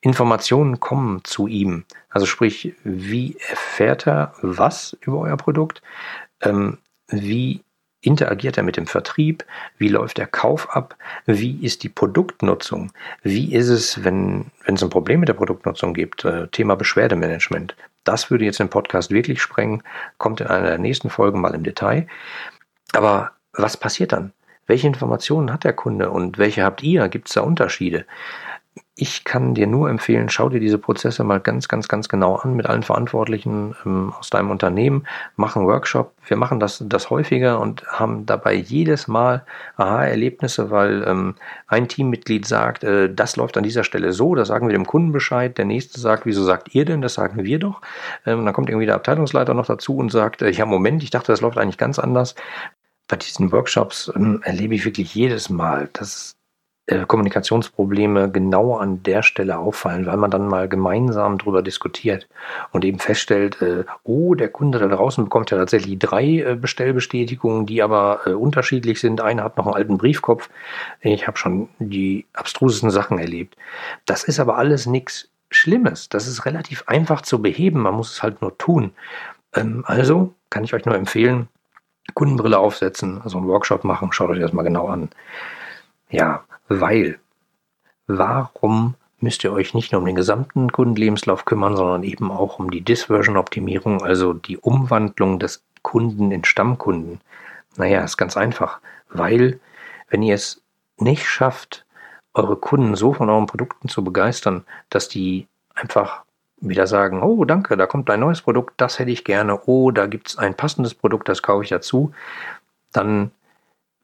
Informationen 0.00 0.80
kommen 0.80 1.24
zu 1.24 1.46
ihm. 1.46 1.84
Also 2.08 2.26
sprich, 2.26 2.74
wie 2.84 3.36
erfährt 3.48 4.06
er 4.06 4.32
was 4.42 4.96
über 5.00 5.18
euer 5.20 5.36
Produkt? 5.36 5.82
Ähm, 6.40 6.78
wie 7.08 7.62
interagiert 8.00 8.56
er 8.56 8.62
mit 8.62 8.76
dem 8.76 8.86
Vertrieb? 8.86 9.44
Wie 9.76 9.88
läuft 9.88 10.18
der 10.18 10.26
Kauf 10.26 10.70
ab? 10.70 10.96
Wie 11.26 11.64
ist 11.64 11.82
die 11.82 11.88
Produktnutzung? 11.88 12.92
Wie 13.22 13.52
ist 13.52 13.68
es, 13.68 14.04
wenn, 14.04 14.46
wenn 14.64 14.76
es 14.76 14.82
ein 14.82 14.90
Problem 14.90 15.20
mit 15.20 15.28
der 15.28 15.34
Produktnutzung 15.34 15.94
gibt? 15.94 16.24
Äh, 16.24 16.46
Thema 16.48 16.76
Beschwerdemanagement. 16.76 17.74
Das 18.04 18.30
würde 18.30 18.44
jetzt 18.44 18.60
den 18.60 18.70
Podcast 18.70 19.10
wirklich 19.10 19.42
sprengen, 19.42 19.82
kommt 20.16 20.40
in 20.40 20.46
einer 20.46 20.68
der 20.68 20.78
nächsten 20.78 21.10
Folgen 21.10 21.40
mal 21.40 21.54
im 21.54 21.64
Detail. 21.64 22.06
Aber 22.92 23.32
was 23.52 23.76
passiert 23.76 24.12
dann? 24.12 24.32
Welche 24.66 24.86
Informationen 24.86 25.52
hat 25.52 25.64
der 25.64 25.72
Kunde 25.72 26.10
und 26.10 26.38
welche 26.38 26.62
habt 26.62 26.82
ihr? 26.82 27.08
Gibt 27.08 27.28
es 27.28 27.34
da 27.34 27.40
Unterschiede? 27.40 28.06
Ich 28.94 29.24
kann 29.24 29.54
dir 29.54 29.66
nur 29.66 29.88
empfehlen, 29.88 30.28
schau 30.28 30.48
dir 30.48 30.58
diese 30.58 30.78
Prozesse 30.78 31.22
mal 31.22 31.38
ganz, 31.38 31.68
ganz, 31.68 31.86
ganz 31.86 32.08
genau 32.08 32.36
an 32.36 32.54
mit 32.54 32.66
allen 32.66 32.82
Verantwortlichen 32.82 33.76
ähm, 33.86 34.12
aus 34.18 34.30
deinem 34.30 34.50
Unternehmen. 34.50 35.06
Mach 35.36 35.54
einen 35.54 35.66
Workshop. 35.66 36.12
Wir 36.26 36.36
machen 36.36 36.58
das, 36.58 36.82
das 36.84 37.08
häufiger 37.08 37.60
und 37.60 37.86
haben 37.86 38.26
dabei 38.26 38.54
jedes 38.54 39.06
Mal 39.06 39.44
Aha-Erlebnisse, 39.76 40.70
weil 40.70 41.04
ähm, 41.06 41.36
ein 41.68 41.88
Teammitglied 41.88 42.46
sagt, 42.46 42.82
äh, 42.82 43.12
das 43.12 43.36
läuft 43.36 43.56
an 43.56 43.62
dieser 43.62 43.84
Stelle 43.84 44.12
so, 44.12 44.34
da 44.34 44.44
sagen 44.44 44.66
wir 44.66 44.72
dem 44.72 44.86
Kunden 44.86 45.12
Bescheid. 45.12 45.56
Der 45.58 45.64
nächste 45.64 46.00
sagt, 46.00 46.26
wieso 46.26 46.42
sagt 46.42 46.74
ihr 46.74 46.84
denn? 46.84 47.00
Das 47.00 47.14
sagen 47.14 47.44
wir 47.44 47.58
doch. 47.58 47.80
Ähm, 48.26 48.44
dann 48.44 48.54
kommt 48.54 48.68
irgendwie 48.68 48.86
der 48.86 48.96
Abteilungsleiter 48.96 49.54
noch 49.54 49.66
dazu 49.66 49.96
und 49.96 50.10
sagt, 50.10 50.42
äh, 50.42 50.50
ja, 50.50 50.66
Moment, 50.66 51.02
ich 51.02 51.10
dachte, 51.10 51.32
das 51.32 51.40
läuft 51.40 51.58
eigentlich 51.58 51.78
ganz 51.78 51.98
anders. 51.98 52.34
Bei 53.06 53.16
diesen 53.16 53.52
Workshops 53.52 54.10
ähm, 54.14 54.40
erlebe 54.42 54.74
ich 54.74 54.84
wirklich 54.84 55.14
jedes 55.14 55.50
Mal, 55.50 55.88
dass 55.92 56.37
Kommunikationsprobleme 57.06 58.30
genau 58.30 58.76
an 58.76 59.02
der 59.02 59.22
Stelle 59.22 59.58
auffallen, 59.58 60.06
weil 60.06 60.16
man 60.16 60.30
dann 60.30 60.48
mal 60.48 60.68
gemeinsam 60.68 61.38
darüber 61.38 61.62
diskutiert 61.62 62.28
und 62.72 62.84
eben 62.84 62.98
feststellt, 62.98 63.60
äh, 63.60 63.84
oh, 64.04 64.34
der 64.34 64.48
Kunde 64.48 64.78
da 64.78 64.88
draußen 64.88 65.24
bekommt 65.24 65.50
ja 65.50 65.58
tatsächlich 65.58 65.98
drei 65.98 66.24
äh, 66.40 66.56
Bestellbestätigungen, 66.56 67.66
die 67.66 67.82
aber 67.82 68.20
äh, 68.26 68.30
unterschiedlich 68.30 69.00
sind. 69.00 69.20
Einer 69.20 69.44
hat 69.44 69.58
noch 69.58 69.66
einen 69.66 69.76
alten 69.76 69.98
Briefkopf. 69.98 70.48
Ich 71.00 71.26
habe 71.26 71.36
schon 71.36 71.68
die 71.78 72.26
abstrusesten 72.32 72.90
Sachen 72.90 73.18
erlebt. 73.18 73.56
Das 74.06 74.24
ist 74.24 74.40
aber 74.40 74.56
alles 74.56 74.86
nichts 74.86 75.28
Schlimmes. 75.50 76.08
Das 76.08 76.26
ist 76.26 76.46
relativ 76.46 76.84
einfach 76.86 77.22
zu 77.22 77.42
beheben. 77.42 77.80
Man 77.80 77.94
muss 77.94 78.12
es 78.12 78.22
halt 78.22 78.40
nur 78.40 78.56
tun. 78.56 78.92
Ähm, 79.54 79.84
also 79.86 80.34
kann 80.50 80.64
ich 80.64 80.74
euch 80.74 80.86
nur 80.86 80.94
empfehlen, 80.94 81.48
Kundenbrille 82.14 82.58
aufsetzen, 82.58 83.20
also 83.22 83.38
einen 83.38 83.48
Workshop 83.48 83.84
machen. 83.84 84.12
Schaut 84.12 84.30
euch 84.30 84.40
das 84.40 84.52
mal 84.52 84.62
genau 84.62 84.88
an. 84.88 85.10
Ja, 86.10 86.44
weil, 86.68 87.18
warum 88.06 88.94
müsst 89.20 89.44
ihr 89.44 89.52
euch 89.52 89.74
nicht 89.74 89.92
nur 89.92 90.00
um 90.00 90.06
den 90.06 90.14
gesamten 90.14 90.72
Kundenlebenslauf 90.72 91.44
kümmern, 91.44 91.76
sondern 91.76 92.02
eben 92.02 92.30
auch 92.30 92.58
um 92.58 92.70
die 92.70 92.80
Disversion-Optimierung, 92.80 94.02
also 94.02 94.32
die 94.32 94.58
Umwandlung 94.58 95.38
des 95.38 95.64
Kunden 95.82 96.30
in 96.30 96.44
Stammkunden? 96.44 97.20
Naja, 97.76 98.02
ist 98.02 98.16
ganz 98.16 98.36
einfach, 98.36 98.80
weil 99.10 99.60
wenn 100.08 100.22
ihr 100.22 100.34
es 100.34 100.62
nicht 100.98 101.26
schafft, 101.26 101.84
eure 102.34 102.56
Kunden 102.56 102.94
so 102.94 103.12
von 103.12 103.28
euren 103.30 103.46
Produkten 103.46 103.88
zu 103.88 104.04
begeistern, 104.04 104.64
dass 104.90 105.08
die 105.08 105.46
einfach 105.74 106.22
wieder 106.60 106.86
sagen, 106.86 107.22
oh 107.22 107.44
danke, 107.44 107.76
da 107.76 107.86
kommt 107.86 108.10
ein 108.10 108.20
neues 108.20 108.42
Produkt, 108.42 108.74
das 108.80 108.98
hätte 108.98 109.10
ich 109.10 109.24
gerne, 109.24 109.60
oh, 109.66 109.90
da 109.90 110.06
gibt 110.06 110.28
es 110.28 110.38
ein 110.38 110.54
passendes 110.54 110.94
Produkt, 110.94 111.28
das 111.28 111.42
kaufe 111.42 111.64
ich 111.64 111.70
dazu, 111.70 112.12
dann 112.92 113.30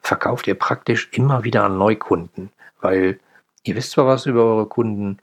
verkauft 0.05 0.47
ihr 0.47 0.55
praktisch 0.55 1.09
immer 1.12 1.45
wieder 1.45 1.64
an 1.64 1.79
Neukunden, 1.79 2.51
weil 2.81 3.19
ihr 3.64 3.75
wisst 3.75 3.93
zwar 3.93 4.07
was 4.07 4.27
über 4.27 4.45
eure 4.45 4.67
Kunden, 4.67 5.19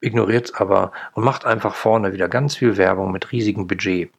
ignoriert 0.00 0.46
es 0.46 0.54
aber 0.54 0.92
und 1.14 1.24
macht 1.24 1.46
einfach 1.46 1.74
vorne 1.74 2.12
wieder 2.12 2.28
ganz 2.28 2.56
viel 2.56 2.76
Werbung 2.76 3.12
mit 3.12 3.30
riesigem 3.32 3.66
Budget. 3.66 4.10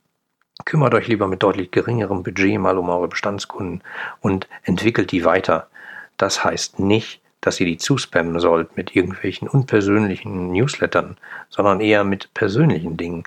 Kümmert 0.63 0.93
euch 0.93 1.10
lieber 1.10 1.28
mit 1.28 1.43
deutlich 1.43 1.69
geringerem 1.69 2.23
Budget 2.23 2.58
mal 2.58 2.78
um 2.78 2.89
eure 2.89 3.10
Bestandskunden 3.10 3.84
und 4.21 4.47
entwickelt 4.63 5.12
die 5.12 5.25
weiter. 5.25 5.67
Das 6.15 6.45
heißt 6.45 6.80
nicht, 6.80 7.21
dass 7.41 7.60
ihr 7.60 7.65
die 7.65 7.78
zuspammen 7.78 8.39
sollt 8.39 8.78
mit 8.78 8.95
irgendwelchen 8.95 9.49
unpersönlichen 9.49 10.54
Newslettern, 10.54 11.17
sondern 11.49 11.82
eher 11.82 12.06
mit 12.06 12.34
persönlichen 12.34 12.95
Dingen. 12.95 13.23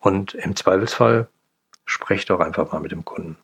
Und 0.00 0.34
im 0.34 0.56
Zweifelsfall 0.56 1.28
sprecht 1.86 2.30
doch 2.30 2.40
einfach 2.40 2.72
mal 2.72 2.80
mit 2.80 2.90
dem 2.90 3.04
Kunden. 3.04 3.36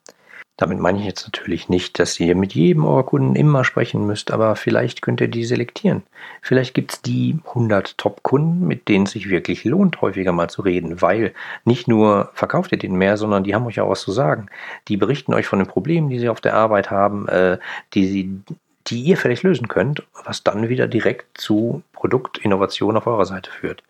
Damit 0.59 0.81
meine 0.81 0.99
ich 0.99 1.05
jetzt 1.05 1.25
natürlich 1.25 1.69
nicht, 1.69 2.01
dass 2.01 2.19
ihr 2.19 2.35
mit 2.35 2.53
jedem 2.53 2.85
eurer 2.85 3.05
Kunden 3.05 3.37
immer 3.37 3.65
sprechen 3.65 4.05
müsst, 4.09 4.33
aber 4.33 4.57
vielleicht 4.57 5.03
könnt 5.03 5.21
ihr 5.21 5.29
die 5.29 5.45
selektieren. 5.45 6.03
Vielleicht 6.43 6.75
gibt 6.75 6.93
es 6.93 7.01
die 7.01 7.39
100 7.47 7.97
Top-Kunden, 7.97 8.67
mit 8.67 8.89
denen 8.89 9.05
es 9.07 9.13
sich 9.13 9.29
wirklich 9.29 9.65
lohnt, 9.65 10.01
häufiger 10.01 10.33
mal 10.33 10.51
zu 10.51 10.63
reden, 10.63 11.01
weil 11.01 11.33
nicht 11.65 11.87
nur 11.87 12.31
verkauft 12.35 12.73
ihr 12.73 12.79
denen 12.79 12.97
mehr, 12.97 13.17
sondern 13.17 13.45
die 13.45 13.55
haben 13.55 13.67
euch 13.67 13.79
auch 13.79 13.89
was 13.89 14.01
zu 14.01 14.11
sagen. 14.11 14.47
Die 14.89 14.97
berichten 14.97 15.33
euch 15.33 15.47
von 15.47 15.61
den 15.61 15.69
Problemen, 15.69 16.09
die 16.09 16.19
sie 16.19 16.29
auf 16.29 16.41
der 16.41 16.55
Arbeit 16.55 16.91
haben, 16.91 17.29
äh, 17.29 17.59
die 17.95 18.09
sie 18.09 18.41
die 18.89 19.03
ihr 19.03 19.17
vielleicht 19.17 19.43
lösen 19.43 19.69
könnt, 19.69 20.03
was 20.25 20.43
dann 20.43 20.69
wieder 20.69 20.89
direkt 20.89 21.39
zu 21.39 21.83
Produktinnovation 21.93 22.97
auf 22.97 23.07
eurer 23.07 23.27
Seite 23.27 23.51
führt. 23.51 23.83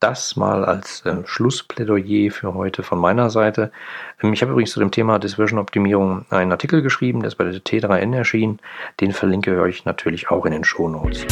Das 0.00 0.36
mal 0.36 0.64
als 0.64 1.04
äh, 1.06 1.16
Schlussplädoyer 1.24 2.30
für 2.30 2.54
heute 2.54 2.84
von 2.84 3.00
meiner 3.00 3.30
Seite. 3.30 3.72
Ähm, 4.22 4.32
ich 4.32 4.42
habe 4.42 4.52
übrigens 4.52 4.70
zu 4.70 4.78
dem 4.78 4.92
Thema 4.92 5.18
Disversion-Optimierung 5.18 6.24
einen 6.30 6.52
Artikel 6.52 6.82
geschrieben, 6.82 7.18
der 7.20 7.28
ist 7.28 7.34
bei 7.34 7.42
der 7.42 7.54
T3N 7.54 8.14
erschienen. 8.14 8.60
Den 9.00 9.10
verlinke 9.12 9.52
ich 9.52 9.58
euch 9.58 9.84
natürlich 9.86 10.30
auch 10.30 10.46
in 10.46 10.52
den 10.52 10.62
Shownotes. 10.62 11.26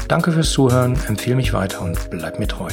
Danke 0.08 0.32
fürs 0.32 0.52
Zuhören, 0.52 0.98
empfehle 1.06 1.36
mich 1.36 1.52
weiter 1.52 1.82
und 1.82 2.08
bleib 2.08 2.38
mir 2.38 2.48
treu. 2.48 2.70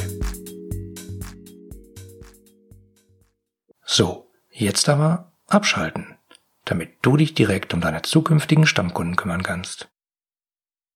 So, 3.86 4.32
jetzt 4.50 4.88
aber 4.88 5.34
abschalten, 5.48 6.18
damit 6.64 6.94
du 7.02 7.18
dich 7.18 7.34
direkt 7.34 7.74
um 7.74 7.82
deine 7.82 8.04
zukünftigen 8.04 8.66
Stammkunden 8.66 9.18
kümmern 9.18 9.44
kannst. 9.44 9.90